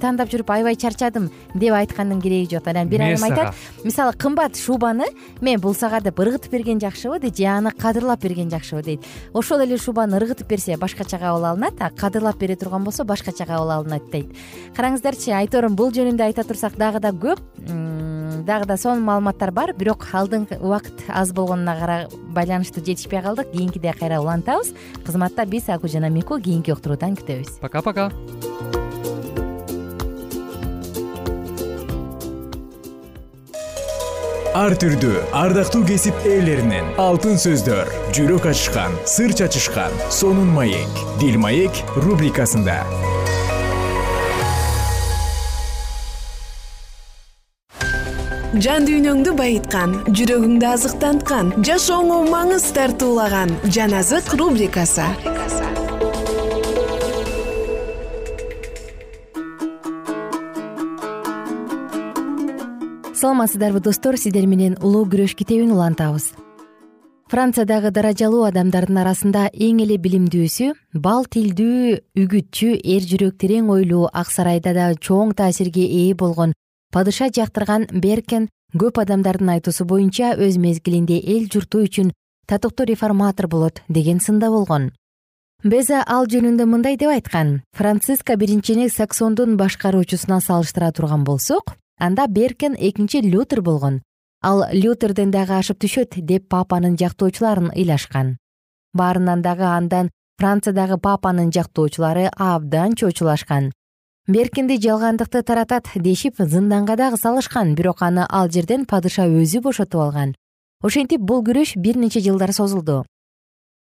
тандап 0.00 0.30
жүрүп 0.30 0.50
аябай 0.54 0.76
чарчадым 0.76 1.30
деп 1.54 1.74
айткандын 1.74 2.20
кереги 2.22 2.54
жок 2.54 2.68
анан 2.68 2.88
бир 2.88 3.02
айым 3.02 3.24
айтат 3.24 3.54
мисалы 3.84 4.12
кымбат 4.12 4.56
шубаны 4.56 5.06
мен 5.40 5.60
бул 5.60 5.74
сага 5.74 6.00
деп 6.00 6.20
ыргытып 6.20 6.52
берген 6.52 6.80
жакшыбы 6.80 7.18
дейт 7.20 7.36
же 7.36 7.46
аны 7.46 7.70
кадырлап 7.70 8.22
берген 8.22 8.50
жакшыбы 8.50 8.82
дейт 8.82 9.06
ошол 9.32 9.60
эле 9.60 9.78
шубаны 9.78 10.16
ыргытып 10.16 10.48
берсе 10.48 10.76
башкача 10.76 11.18
кабыл 11.18 11.44
алынат 11.44 11.74
а 11.80 11.90
кадырлап 11.90 12.38
бере 12.38 12.56
турган 12.56 12.84
болсо 12.84 13.04
башкача 13.04 13.46
кабыл 13.46 13.70
алынат 13.70 14.10
дейт. 14.10 14.30
Караңыздарчы 14.76 15.32
айторум 15.34 15.76
бул 15.76 15.90
жөнүндө 15.94 16.28
айта 16.28 16.44
турсак 16.44 16.76
дагы 16.78 17.00
да 17.00 17.10
көп 17.10 17.40
дагы 18.44 18.66
да 18.66 18.76
сонун 18.76 19.04
маалыматтар 19.04 19.50
бар 19.52 19.72
бирок 19.76 20.06
алдыңкы 20.12 20.60
убакыт 20.60 21.04
аз 21.08 21.32
болгонуна 21.32 22.08
байланыштуу 22.34 22.84
жетишпей 22.84 23.22
калдык. 23.22 23.50
Кийинкиде 23.52 23.92
кайра 23.98 24.20
улантабыз. 24.20 24.74
Кызматта 25.04 25.46
биз 25.46 25.68
аку 25.68 25.88
жана 25.88 26.10
мику 26.10 26.38
кийинки 26.38 26.72
уктуруудан 26.72 27.16
күтөбүз. 27.16 27.60
Пока 27.60 27.82
пока 27.82 28.10
ар 34.54 34.76
түрдүү 34.78 35.24
ардактуу 35.34 35.82
кесип 35.88 36.14
ээлеринен 36.28 36.92
алтын 37.02 37.40
сөздөр 37.42 37.90
жүрөк 38.14 38.46
ачышкан 38.52 38.94
сыр 39.02 39.34
чачышкан 39.34 39.90
сонун 40.10 40.52
маек. 40.54 41.02
Дил 41.18 41.40
маек 41.42 41.82
рубрикасында 41.96 42.78
жан 48.62 48.84
дүйнөңдү 48.86 49.32
байыткан 49.38 49.94
жүрөгүңдү 50.14 50.66
азыктанткан 50.68 51.50
жашооңо 51.66 52.20
маңыз 52.30 52.66
тартуулаган 52.76 53.50
жан 53.74 53.94
азык 53.98 54.30
рубрикасы. 54.38 55.06
Саламатсыздарбы 63.14 63.80
достор. 63.80 64.18
Сиздер 64.20 64.46
менен 64.46 64.76
улуу 64.82 65.06
күрөш 65.08 65.34
китебин 65.34 65.72
улантабыз. 65.72 66.32
Франциядагы 67.32 67.90
даражалуу 67.90 68.44
адамдардын 68.46 69.00
арасында 69.00 69.48
эң 69.54 69.80
эле 69.82 69.96
билимдүүсү 69.98 70.74
бал 70.94 71.24
тилдүү 71.26 71.96
үгүтчү 72.20 72.74
эр 72.84 73.08
жүрөк 73.10 73.38
терең 73.40 73.72
ойлуу 73.72 74.10
ак 74.12 74.30
сарайда 74.30 74.74
да 74.76 74.92
чоң 74.94 75.32
таасирге 75.34 75.88
ээ 75.88 76.12
болгон 76.20 76.52
падыша 76.94 77.26
жактырган 77.34 77.88
беркен 77.90 78.46
көп 78.78 79.00
адамдардын 79.02 79.56
айтуусу 79.56 79.84
боюнча 79.90 80.34
өз 80.38 80.58
мезгилинде 80.62 81.16
эл 81.18 81.48
журту 81.50 81.82
үчүн 81.82 82.12
татыктуу 82.46 82.86
реформатор 82.86 83.48
болот 83.50 83.82
деген 83.88 84.20
сында 84.22 84.50
болгон. 84.54 84.92
Беза 85.64 86.04
ал 86.06 86.28
жөнүндө 86.30 86.66
мындай 86.70 86.96
деп 87.00 87.10
айткан. 87.10 87.62
Франциско 87.74 88.36
биринчини 88.36 88.88
саксондун 88.88 89.56
башкаруучусуна 89.56 90.40
салыштыра 90.40 90.92
турган 90.92 91.24
болсок 91.24 91.74
анда 91.98 92.26
беркен 92.28 92.76
экинчи 92.78 93.22
лютер 93.22 93.62
болгон. 93.62 94.02
Ал 94.42 94.64
лютерден 94.72 95.30
дагы 95.30 95.58
ашып 95.58 95.80
түшөт 95.82 96.20
деп 96.20 96.48
папанын 96.48 96.98
жактоочуларын 97.00 97.72
ыйлашкан. 97.74 98.36
Баарынан 98.92 99.42
дагы 99.42 99.64
андан 99.64 100.10
франциядагы 100.38 100.98
папанын 100.98 101.50
жактоочулары 101.50 102.28
абдан 102.36 102.94
чочулашкан 102.94 103.72
беркинди 104.26 104.78
жалгандыкты 104.80 105.42
таратат 105.42 105.88
дешип 105.94 106.36
зынданга 106.38 106.96
дагы 106.96 107.16
салышкан 107.16 107.74
бирок 107.74 108.00
аны 108.02 108.24
ал 108.30 108.48
жерден 108.48 108.86
падыша 108.86 109.26
өзү 109.28 109.60
бошотуп 109.60 110.00
алган. 110.00 110.34
Ошентип 110.82 111.20
бул 111.20 111.42
күрөш 111.44 111.76
бир 111.76 111.98
нече 111.98 112.20
жылдар 112.20 112.52
созулду. 112.52 113.04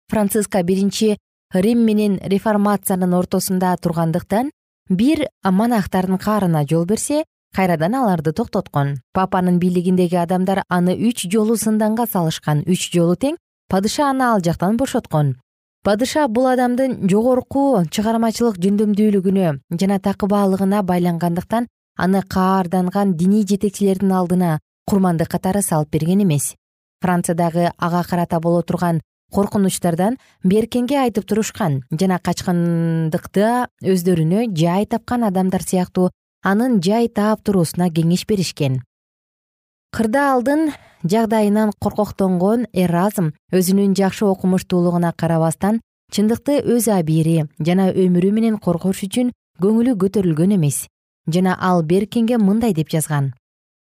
Франциско 0.10 0.64
биринчи 0.64 1.18
рим 1.54 1.86
менен 1.86 2.18
реформациянын 2.24 3.14
ортосунда 3.14 3.76
тургандыктан 3.78 4.50
бир 4.90 5.28
монахтардын 5.44 6.18
каарына 6.18 6.66
жол 6.68 6.86
берсе 6.86 7.24
кайрадан 7.56 7.96
аларды 7.96 8.34
токтоткон. 8.34 8.98
Папанын 9.14 9.60
бийлигиндеги 9.60 10.16
адамдар 10.16 10.64
аны 10.70 10.98
үч 10.98 11.30
жолу 11.30 11.56
зынданга 11.56 12.08
салышкан 12.08 12.64
үч 12.66 12.90
жолу 12.92 13.16
тең 13.16 13.38
падыша 13.70 14.10
аны 14.10 14.24
ал 14.24 14.42
жактан 14.42 14.78
бошоткон 14.78 15.36
падыша 15.84 16.28
бул 16.28 16.46
адамдын 16.46 16.98
жогорку 17.10 17.84
чыгармачылык 17.90 18.60
жөндөмдүүлүгүнө 18.62 19.54
жана 19.82 19.98
такыбаалыгына 20.08 20.82
байлангандыктан 20.86 21.68
аны 21.98 22.22
каарданган 22.36 23.16
диний 23.18 23.46
жетекчилердин 23.50 24.12
алдына 24.14 24.60
курмандык 24.86 25.32
катары 25.32 25.62
салып 25.62 25.90
берген 25.96 26.22
эмес. 26.22 26.54
Франциядагы 27.02 27.72
ага 27.78 28.04
карата 28.04 28.40
боло 28.40 28.62
турган 28.62 29.02
коркунучтардан 29.34 30.20
беркенге 30.44 31.00
айтып 31.02 31.26
турушкан 31.26 31.82
жана 31.92 32.20
качкандыкта 32.20 33.68
өздөрүнө 33.82 34.52
жай 34.54 34.86
тапкан 34.86 35.24
адамдар 35.24 35.64
сыяктуу 35.66 36.12
анын 36.44 36.82
жай 36.82 37.08
таап 37.08 37.42
туруусуна 37.42 37.90
кеңеш 37.90 38.28
беришкен 38.30 38.82
кырдаалдын 39.92 40.72
жагдайынан 41.04 41.74
коркоктонгон 41.84 42.66
эразм 42.72 43.34
өзүнүн 43.52 43.92
жакшы 44.00 44.26
окумуштуулугуна 44.26 45.12
карабастан 45.12 45.82
чындыкты 46.16 46.62
өз 46.64 46.88
абийири 46.88 47.50
жана 47.60 47.90
өмүрү 47.92 48.32
менен 48.32 48.58
коргош 48.58 49.04
үчүн 49.08 49.34
көңүлү 49.62 49.98
көтөрүлгөн 50.02 50.56
эмес. 50.56 50.88
Жана 51.28 51.58
ал 51.60 51.84
беркинге 51.84 52.38
мындай 52.38 52.74
деп 52.74 52.90
жазган. 52.90 53.34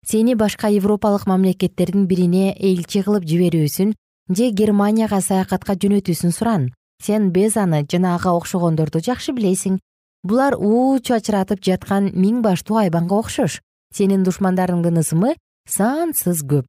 Сени 0.05 0.33
башка 0.35 0.67
европалык 0.73 1.27
мамлекеттердин 1.29 2.07
бирине 2.07 2.55
элчи 2.57 3.03
кылып 3.05 3.27
жиберүүсүн 3.29 3.93
же 4.35 4.49
германияга 4.49 5.21
саякатка 5.21 5.77
жөнөтүүсүн 5.77 6.33
суран. 6.33 6.71
Сен 7.01 7.29
безаны 7.31 7.85
жана 7.85 8.15
ага 8.15 8.33
окшогондорду 8.33 8.99
жакшы 8.99 9.33
билесиң. 9.37 9.77
Булар 10.23 10.57
уу 10.57 10.99
чачыратып 10.99 11.61
жаткан 11.61 12.11
миң 12.13 12.41
баштуу 12.41 12.81
айбанга 12.81 13.21
окшош. 13.21 13.61
Сенин 13.93 14.23
душмандарыңдын 14.23 14.99
ысымы 15.01 15.35
сансыз 15.71 16.43
көп. 16.43 16.67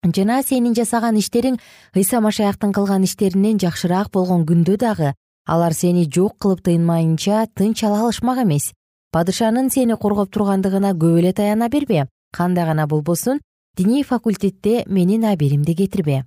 Жана 0.00 0.40
сенин 0.42 0.74
жасаган 0.74 1.18
иштериң 1.20 1.58
ыйса 1.94 2.20
машаяктын 2.24 2.72
кылган 2.72 3.04
иштеринен 3.04 3.58
жакшыраак 3.60 4.08
болгон 4.14 4.46
күндө 4.48 4.78
дагы 4.80 5.10
алар 5.46 5.74
сени 5.74 6.06
жок 6.08 6.38
кылып 6.40 6.62
тыйынмайынча 6.64 7.46
тынч 7.54 7.84
ала 7.84 8.00
алышмак 8.04 8.40
эмес. 8.44 8.72
Падышанын 9.12 9.70
сени 9.70 9.98
коргоп 10.00 10.32
тургандыгына 10.32 10.94
көп 10.94 11.18
эле 11.20 11.32
таяна 11.32 11.68
бербе. 11.68 12.06
Кандай 12.32 12.64
гана 12.64 12.86
болбосун 12.86 13.40
диний 13.76 14.02
факультетте 14.02 14.84
менин 14.86 15.24
абийиримди 15.24 15.74
кетирбе. 15.74 16.24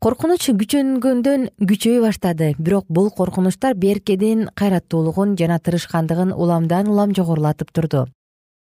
Коркунуч 0.00 0.50
күчөнгөндөн 0.50 1.50
күчөй 1.60 2.00
баштады. 2.00 2.54
Бирок 2.58 2.86
бул 2.88 3.10
коркунучтар 3.10 3.74
беркедин 3.74 4.48
кайраттуулугун 4.54 5.36
жана 5.36 5.60
тырышкандыгын 5.60 6.32
уламдан 6.32 6.88
улам 6.88 7.14
жогорулатып 7.14 7.72
турду 7.72 8.08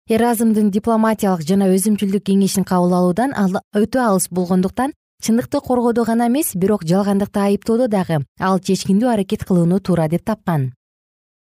эразмдын 0.05 0.69
дипломатиялык 0.69 1.47
жана 1.49 1.71
өзүмчүлдүк 1.73 2.27
кеңешин 2.29 2.67
кабыл 2.69 2.93
алуудан 2.93 3.33
ал 3.33 3.55
өтө 3.73 4.03
алыс 4.05 4.27
болгондуктан 4.29 4.93
чындыкты 5.25 5.61
коргоодо 5.65 6.05
гана 6.05 6.27
эмес 6.29 6.51
бирок 6.55 6.85
жалгандыкты 6.85 7.41
айыптоодо 7.41 7.89
дагы. 7.89 8.19
Ал 8.39 8.59
чечкиндүү 8.61 9.09
аракет 9.09 9.45
кылууну 9.49 9.81
туура 9.81 10.09
деп 10.09 10.25
тапкан. 10.25 10.75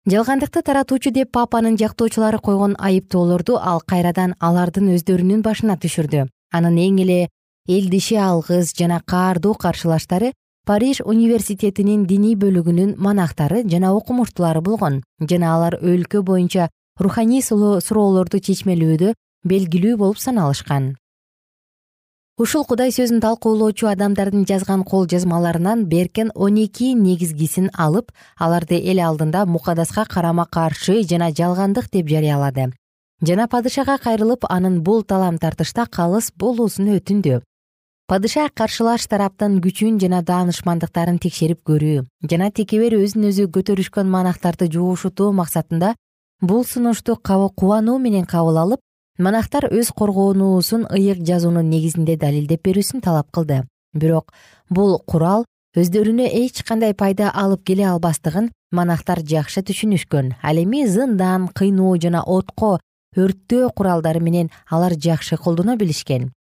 Жалгандыкты 0.09 0.63
таратуучу 0.63 1.11
деп 1.13 1.31
папанын 1.33 1.77
жактоочулары 1.77 2.39
койгон 2.39 2.77
айыптоолорду 2.79 3.59
ал 3.61 3.83
кайрадан 3.85 4.35
алардын 4.41 4.95
өздөрүнүн 4.97 5.43
башына 5.43 5.77
түшүрдү. 5.77 6.25
Анын 6.53 6.79
эң 6.79 7.03
эле 7.05 7.29
элдиши 7.69 8.17
алгыс 8.17 8.73
жана 8.73 9.03
каардуу 9.05 9.53
каршылаштары 9.55 10.33
париж 10.65 11.03
университетинин 11.05 12.07
диний 12.07 12.35
бөлүгүнүн 12.35 12.97
монахтары 12.97 13.63
жана 13.69 13.93
окумуштуулары 13.93 14.63
болгон 14.63 15.03
жана 15.21 15.53
алар 15.55 15.77
өлкө 15.83 16.23
боюнча 16.23 16.71
руханий 16.99 17.43
суроолорду 17.43 18.39
чечмелөөдө 18.39 19.15
белгилүү 19.45 19.97
болуп 19.97 20.19
саналышкан. 20.19 20.95
Ушул 22.39 22.65
кудай 22.67 22.91
сөзүн 22.91 23.21
талкуулоочу 23.23 23.87
адамдардын 23.87 24.47
жазган 24.47 24.83
кол 24.83 25.07
жазмаларынан 25.07 25.85
беркен 25.87 26.33
он 26.35 26.57
эки 26.59 26.93
негизгисин 26.99 27.71
алып 27.75 28.11
аларды 28.39 28.79
эл 28.79 28.99
алдында 28.99 29.45
мукадаска 29.47 30.05
карама 30.11 30.47
каршы 30.47 31.03
жана 31.03 31.31
жалгандык 31.31 31.91
деп 31.93 32.09
жарыялады. 32.11 32.73
Жана 33.23 33.47
падышага 33.47 33.99
кайрылып 33.99 34.47
анын 34.51 34.83
бул 34.83 35.03
талам 35.03 35.39
тартышта 35.39 35.87
калыс 35.87 36.33
болуусун 36.37 36.91
өтүндү. 36.97 37.43
Падыша 38.07 38.49
каршылаш 38.53 39.07
тараптын 39.09 39.61
күчүн 39.65 40.01
жана 40.03 40.19
даанышмандыктарын 40.27 41.17
текшерип 41.23 41.63
көрүү 41.65 42.03
жана 42.31 42.51
текебер 42.51 42.99
өзүн 42.99 43.31
өзү 43.31 43.47
көтөрүшкөн 43.55 44.11
монахтарды 44.11 44.67
жуушутуу 44.75 45.31
максатында 45.33 45.95
бул 46.41 46.65
сунушту 46.65 47.17
кубануу 47.17 47.99
менен 47.99 48.27
кабыл 48.27 48.59
алып 48.59 48.81
монахтар 49.19 49.69
өз 49.71 49.93
коргонуусун 49.93 50.87
ыйык 50.91 51.23
жазуунун 51.25 51.71
негизинде 51.71 52.17
далилдеп 52.17 52.63
берүүсүн 52.67 53.01
талап 53.01 53.31
кылды. 53.31 53.65
Бирок 53.95 54.33
бул 54.69 54.99
курал 55.07 55.45
өздөрүнө 55.77 56.27
эч 56.27 56.63
кандай 56.63 56.95
пайда 56.95 57.31
алып 57.31 57.65
келе 57.65 57.87
албастыгын 57.87 58.51
монахтар 58.73 59.23
жакшы 59.23 59.63
түшүнүшкөн. 59.63 60.35
Ал 60.43 60.57
эми 60.59 60.87
зындан 60.87 61.49
кыйноо 61.49 61.97
жана 61.99 62.23
отко 62.27 62.81
өрттөө 63.17 63.71
куралдары 63.75 64.21
менен 64.21 64.51
алар 64.71 64.95
жакшы 64.99 65.37
колдоно 65.37 65.77
билишкен. 65.77 66.33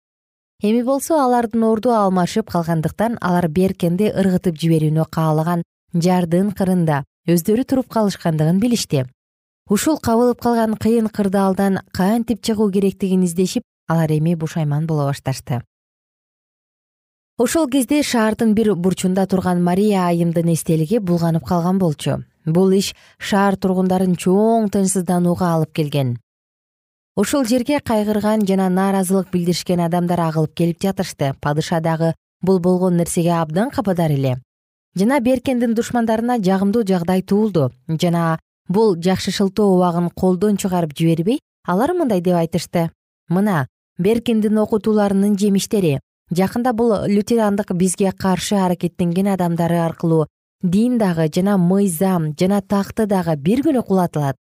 Эми 0.64 0.82
болсо 0.84 1.22
алардын 1.22 1.64
орду 1.64 1.92
алмашып 1.94 2.50
калгандыктан 2.50 3.18
алар 3.22 3.48
беркенди 3.50 4.10
ыргытып 4.10 4.58
жиберүүнү 4.58 5.06
каалаган 5.12 5.62
жардын 5.94 6.54
кырында 6.58 7.04
өздөрү 7.30 7.66
туруп 7.70 7.90
калышкандыгын 7.94 8.60
билишти 8.60 9.06
ушул 9.70 10.00
кабылып 10.00 10.42
калган 10.42 10.76
кыйын 10.76 11.08
кырдаалдан 11.08 11.80
кантип 11.92 12.42
чыгуу 12.42 12.72
керектигин 12.72 13.24
издешип 13.24 13.64
алар 13.88 14.12
эми 14.12 14.36
бушайман 14.36 14.88
боло 14.88 15.08
башташты. 15.08 15.62
Ошол 17.38 17.68
кезде 17.68 18.04
шаардын 18.04 18.54
бир 18.54 18.76
бурчунда 18.76 19.26
турган 19.26 19.64
мария 19.64 20.08
айымдын 20.08 20.54
эстелиги 20.54 21.00
булганып 21.00 21.46
калган 21.46 21.80
болчу. 21.80 22.24
Бул 22.46 22.72
иш 22.72 22.94
шаар 23.18 23.56
тургундарын 23.56 24.16
чоң 24.16 24.70
тынчсызданууга 24.70 25.54
алып 25.56 25.74
келген. 25.74 26.20
Ушул 27.16 27.46
жерге 27.46 27.80
кайгырган 27.80 28.46
жана 28.46 28.70
нааразылык 28.70 29.32
билдиришкен 29.32 29.80
адамдар 29.80 30.20
агылып 30.20 30.54
келип 30.54 30.82
жатышты. 30.82 31.34
Падыша 31.42 31.80
дагы 31.80 32.14
бул 32.42 32.60
болгон 32.60 32.98
нерсеге 32.98 33.32
абдан 33.32 33.72
кападар 33.72 34.12
эле. 34.12 34.38
Жана 34.96 35.20
беркендин 35.20 35.74
душмандарына 35.74 36.38
жагымдуу 36.38 36.84
жагдай 36.86 37.22
туулду. 37.22 37.72
Жана 37.88 38.40
бул 38.70 38.96
жакшы 38.96 39.32
шылтоо 39.32 39.76
убагын 39.76 40.10
колдон 40.10 40.58
чыгарып 40.58 40.96
жибербей 40.98 41.40
алар 41.66 41.94
мындай 41.94 42.22
деп 42.22 42.36
айтышты. 42.36 42.92
Мына 43.30 43.68
беркиндин 43.98 44.58
окутууларынын 44.58 45.38
жемиштери 45.38 46.00
жакында 46.32 46.74
бул 46.74 46.94
лютерандык 47.08 47.74
бизге 47.74 48.12
каршы 48.12 48.56
аракеттенген 48.56 49.28
адамдары 49.34 49.80
аркылуу 49.80 50.28
дин 50.62 50.98
дагы 50.98 51.30
жана 51.36 51.58
мыйзам 51.58 52.34
жана 52.40 52.62
такты 52.62 53.06
дагы 53.06 53.36
бир 53.36 53.62
күнү 53.66 53.84
кулатылат. 53.84 54.36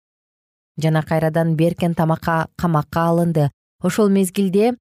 Жана 0.77 1.03
кайрадан 1.03 1.57
беркен 1.57 1.95
тамакка 1.95 2.49
камакка 2.57 3.09
алынды. 3.09 3.51
Ошол 3.83 4.09
мезгилде 4.09 4.75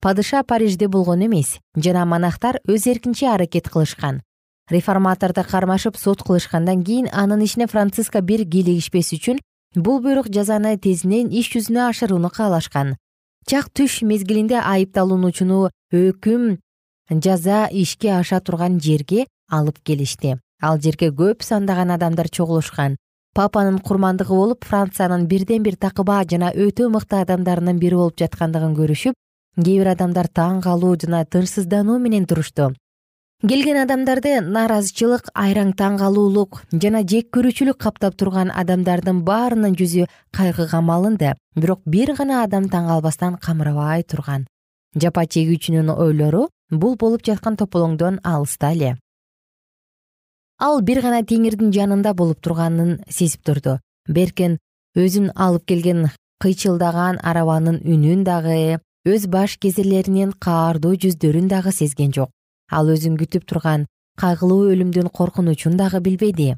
падыша 0.00 0.42
парижде 0.44 0.88
болгон 0.88 1.24
эмес 1.26 1.58
жана 1.76 2.04
монахтар 2.04 2.60
өз 2.68 2.86
эркинче 2.86 3.28
аракет 3.28 3.68
кылышкан 3.68 4.22
реформаторду 4.70 5.44
кармашып 5.44 5.96
сот 5.96 6.22
кылышкандан 6.22 6.84
кийин 6.84 7.08
анын 7.12 7.44
ишине 7.44 7.66
франциска 7.66 8.20
бир 8.22 8.44
кийлигишпес 8.48 9.12
үчүн 9.12 9.38
бул 9.76 10.00
буйрук 10.00 10.30
жазаны 10.32 10.78
тезинен 10.78 11.28
иш 11.28 11.50
жүзүнө 11.52 11.88
ашырууну 11.88 12.30
каалашкан. 12.30 12.96
Чак 13.46 13.68
түш 13.76 14.02
мезгилинде 14.02 14.56
айыпталуучуну 14.56 15.68
өкүм 15.92 16.58
жаза 17.10 17.68
ишке 17.70 18.14
аша 18.16 18.40
турган 18.40 18.80
жерге 18.80 19.26
алып 19.50 19.82
келишти. 19.84 20.38
Ал 20.62 20.80
жерге 20.80 21.10
көп 21.10 21.42
сандаган 21.42 21.90
адамдар 21.90 22.30
чогулушкан. 22.30 22.96
Папанын 23.34 23.80
курмандыгы 23.80 24.30
болуп 24.30 24.64
франциянын 24.64 25.26
бирден 25.26 25.62
бир 25.62 25.76
такыба 25.76 26.22
жана 26.24 26.52
өтө 26.54 26.88
мыкты 26.88 27.18
адамдарынын 27.20 27.78
бири 27.82 27.98
болуп 27.98 28.16
жаткандыгын 28.16 28.76
көрүшүп 28.78 29.14
кээ 29.58 29.78
бир 29.82 29.90
адамдар 29.92 30.30
таң 30.30 30.62
калуу 30.62 30.94
жана 30.96 31.24
тынчсыздануу 31.26 31.98
менен 31.98 32.26
турушту 32.30 32.70
келген 33.44 33.76
адамдарды 33.76 34.38
нааразычылык 34.40 35.26
айраң 35.36 35.74
таң 35.76 35.98
калуулук 36.00 36.62
жана 36.80 37.02
жек 37.12 37.26
көрүүчүлүк 37.36 37.76
каптап 37.76 38.16
турган 38.16 38.48
адамдардын 38.48 39.20
баарынын 39.26 39.74
жүзү 39.76 40.06
кайгыга 40.32 40.80
малынды. 40.80 41.34
Бирок 41.54 41.82
бир 41.84 42.14
гана 42.16 42.42
адам 42.44 42.70
таң 42.72 42.88
калбастан 42.88 43.36
камырабай 43.36 44.04
турган. 44.08 44.46
Жапа 44.96 45.26
чегүүчүнүн 45.34 45.92
ойлору 45.92 46.46
бул 46.70 46.96
болуп 46.96 47.24
жаткан 47.26 47.58
тополоңдон 47.60 48.20
алыста 48.24 48.70
эле. 48.72 48.94
Ал 50.58 50.80
бир 50.80 51.02
гана 51.04 51.20
теңирдин 51.20 51.72
жанында 51.74 52.14
болуп 52.14 52.40
турганын 52.40 53.02
сезип 53.10 53.44
турду. 53.44 53.76
Беркен 54.08 54.56
өзүн 54.96 55.34
алып 55.34 55.66
келген 55.68 56.08
кыйчылдаган 56.40 57.20
арабанын 57.20 57.82
үнүн 57.84 58.24
дагы 58.24 58.80
өз 59.04 59.28
баш 59.28 59.58
кезерлеринин 59.60 60.32
каардуу 60.32 60.94
жүздөрүн 60.96 61.52
дагы 61.52 61.72
сезген 61.72 62.16
жок 62.16 62.32
ал 62.70 62.90
өзүн 62.94 63.18
күтүп 63.20 63.48
турган 63.50 63.86
кайгылуу 64.20 64.70
өлүмдүн 64.72 65.10
коркунучун 65.10 65.76
дагы 65.76 66.00
билбеди 66.00 66.54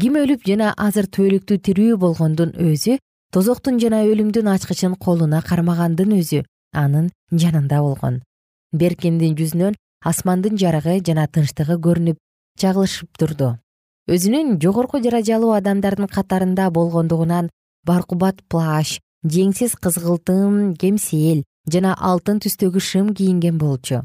ким 0.00 0.16
өлүп 0.16 0.46
жана 0.48 0.72
азыр 0.80 1.06
түбөлүктүү 1.14 1.58
тирүү 1.68 1.96
болгондун 2.00 2.54
өзү 2.56 2.96
тозоктун 3.32 3.78
жана 3.80 4.02
өлүмдүн 4.08 4.48
ачкычын 4.54 4.94
колуна 4.96 5.42
кармагандын 5.44 6.14
өзү 6.16 6.42
анын 6.72 7.10
жанында 7.32 7.80
болгон. 7.84 8.22
Беркиндин 8.72 9.36
жүзүнөн 9.36 9.76
асмандын 10.10 10.56
жарыгы 10.62 10.98
жана 11.04 11.26
тынчтыгы 11.28 11.76
көрүнүп 11.86 12.18
чагылышып 12.60 13.18
турду. 13.20 13.50
Өзүнүн 14.08 14.56
жогорку 14.64 15.00
даражалуу 15.00 15.52
адамдардын 15.58 16.08
катарында 16.08 16.70
болгондугунан 16.70 17.50
баркубат 17.86 18.40
плащ 18.48 18.98
жеңсиз 19.28 19.76
кызгылтым 19.76 20.74
кемсел 20.80 21.44
жана 21.68 21.92
алтын 22.00 22.40
түстөгү 22.42 22.80
шым 22.80 23.12
кийинген 23.14 23.60
болчу 23.60 24.02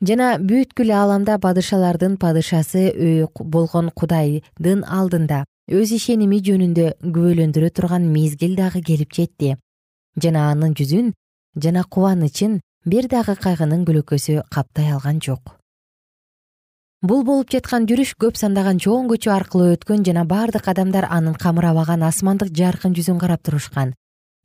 жана 0.00 0.38
бүткүл 0.38 0.92
ааламда 0.94 1.38
падышалардын 1.42 2.16
падышасы 2.22 3.26
болгон 3.38 3.90
кудайдын 3.90 4.84
алдында 4.86 5.44
өз 5.68 5.92
ишеними 5.96 6.38
жөнүндө 6.46 6.86
күбөлөндүрө 7.02 7.70
турган 7.74 8.06
мезгил 8.12 8.54
дагы 8.56 8.82
келип 8.82 9.12
жетти. 9.12 9.56
Жана 10.16 10.50
анын 10.52 10.74
жүзүн 10.78 11.12
жана 11.60 11.84
кубанычын 11.84 12.60
бир 12.86 13.08
дагы 13.10 13.34
кайгынын 13.36 13.84
көлөкөсү 13.84 14.42
каптай 14.50 14.92
алган 14.92 15.20
жок. 15.20 15.58
Бул 17.02 17.22
болуп 17.22 17.50
жаткан 17.50 17.86
жүрүш 17.86 18.16
көп 18.18 18.38
сандаган 18.38 18.78
чоң 18.82 19.06
көчө 19.10 19.30
аркылуу 19.30 19.74
өткөн 19.76 20.04
жана 20.06 20.24
бардык 20.26 20.66
адамдар 20.66 21.06
анын 21.10 21.34
камырабаган 21.34 22.02
асмандык 22.02 22.50
жаркын 22.54 22.94
жүзүн 22.94 23.20
карап 23.22 23.42
турушкан. 23.46 23.94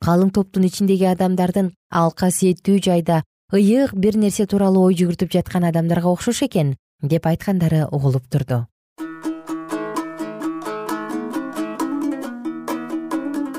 Калың 0.04 0.30
топтун 0.34 0.66
ичиндеги 0.68 1.08
адамдардын 1.10 1.72
ал 1.90 2.12
касиеттүү 2.12 2.78
жайда 2.84 3.22
ыйык 3.54 3.94
бир 3.94 4.16
нерсе 4.18 4.48
тууралуу 4.50 4.88
ой 4.88 4.96
жүгүртүп 4.98 5.30
жаткан 5.30 5.68
адамдарга 5.68 6.10
окшош 6.10 6.42
экен 6.48 6.74
деп 7.02 7.26
айткандары 7.30 7.84
угулуп 7.86 8.26
турду. 8.26 8.66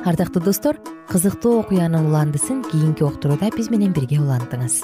Ардактуу 0.04 0.44
достор 0.44 0.78
кызыктуу 1.08 1.62
окуянын 1.62 2.12
уландысын 2.12 2.62
кийинки 2.68 3.08
уктурууда 3.08 3.50
биз 3.56 3.72
менен 3.72 3.96
бирге 3.96 4.20
улантыңыз 4.20 4.84